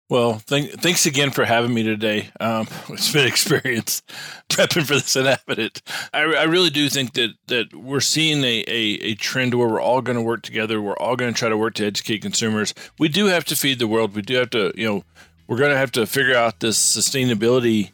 Well, 0.07 0.39
th- 0.45 0.73
thanks 0.75 1.07
again 1.07 1.31
for 1.31 1.45
having 1.45 1.73
me 1.73 1.81
today. 1.81 2.29
Um, 2.39 2.67
it's 2.89 3.11
been 3.11 3.23
an 3.23 3.27
experience 3.27 4.03
prepping 4.49 4.85
for 4.85 4.93
this 4.93 5.15
inhabitant. 5.15 5.81
I, 6.13 6.21
I 6.21 6.43
really 6.43 6.69
do 6.69 6.89
think 6.89 7.13
that 7.13 7.31
that 7.47 7.73
we're 7.73 8.01
seeing 8.01 8.43
a, 8.43 8.63
a, 8.67 8.81
a 9.01 9.15
trend 9.15 9.55
where 9.55 9.67
we're 9.67 9.81
all 9.81 10.01
going 10.01 10.17
to 10.17 10.21
work 10.21 10.43
together. 10.43 10.79
We're 10.79 10.97
all 10.97 11.15
going 11.15 11.33
to 11.33 11.37
try 11.37 11.49
to 11.49 11.57
work 11.57 11.73
to 11.75 11.85
educate 11.85 12.19
consumers. 12.21 12.73
We 12.99 13.07
do 13.07 13.25
have 13.25 13.45
to 13.45 13.55
feed 13.55 13.79
the 13.79 13.87
world. 13.87 14.15
We 14.15 14.21
do 14.21 14.35
have 14.35 14.51
to, 14.51 14.71
you 14.75 14.87
know, 14.87 15.03
we're 15.47 15.57
going 15.57 15.71
to 15.71 15.77
have 15.77 15.91
to 15.93 16.05
figure 16.05 16.35
out 16.35 16.59
this 16.59 16.77
sustainability 16.77 17.91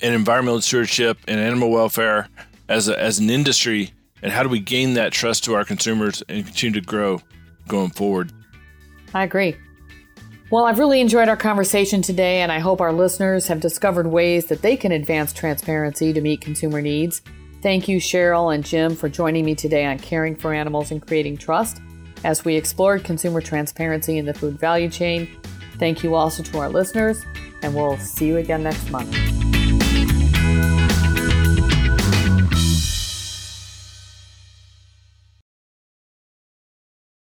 and 0.00 0.14
environmental 0.14 0.60
stewardship 0.60 1.18
and 1.28 1.40
animal 1.40 1.70
welfare 1.70 2.28
as 2.68 2.88
a, 2.88 3.00
as 3.00 3.18
an 3.20 3.30
industry, 3.30 3.92
and 4.20 4.32
how 4.32 4.42
do 4.42 4.48
we 4.48 4.58
gain 4.58 4.94
that 4.94 5.12
trust 5.12 5.44
to 5.44 5.54
our 5.54 5.64
consumers 5.64 6.22
and 6.28 6.44
continue 6.44 6.80
to 6.80 6.86
grow 6.86 7.20
going 7.68 7.90
forward. 7.90 8.32
I 9.14 9.22
agree. 9.24 9.56
Well, 10.48 10.64
I've 10.64 10.78
really 10.78 11.00
enjoyed 11.00 11.28
our 11.28 11.36
conversation 11.36 12.02
today, 12.02 12.40
and 12.40 12.52
I 12.52 12.60
hope 12.60 12.80
our 12.80 12.92
listeners 12.92 13.48
have 13.48 13.58
discovered 13.58 14.06
ways 14.06 14.46
that 14.46 14.62
they 14.62 14.76
can 14.76 14.92
advance 14.92 15.32
transparency 15.32 16.12
to 16.12 16.20
meet 16.20 16.40
consumer 16.40 16.80
needs. 16.80 17.20
Thank 17.62 17.88
you, 17.88 17.98
Cheryl 17.98 18.54
and 18.54 18.64
Jim, 18.64 18.94
for 18.94 19.08
joining 19.08 19.44
me 19.44 19.56
today 19.56 19.84
on 19.84 19.98
Caring 19.98 20.36
for 20.36 20.54
Animals 20.54 20.92
and 20.92 21.04
Creating 21.04 21.36
Trust 21.36 21.80
as 22.22 22.44
we 22.44 22.54
explored 22.54 23.02
consumer 23.02 23.40
transparency 23.40 24.18
in 24.18 24.24
the 24.24 24.34
food 24.34 24.56
value 24.56 24.88
chain. 24.88 25.28
Thank 25.78 26.04
you 26.04 26.14
also 26.14 26.44
to 26.44 26.58
our 26.58 26.68
listeners, 26.68 27.24
and 27.62 27.74
we'll 27.74 27.98
see 27.98 28.28
you 28.28 28.36
again 28.36 28.62
next 28.62 28.88
month. 28.88 29.45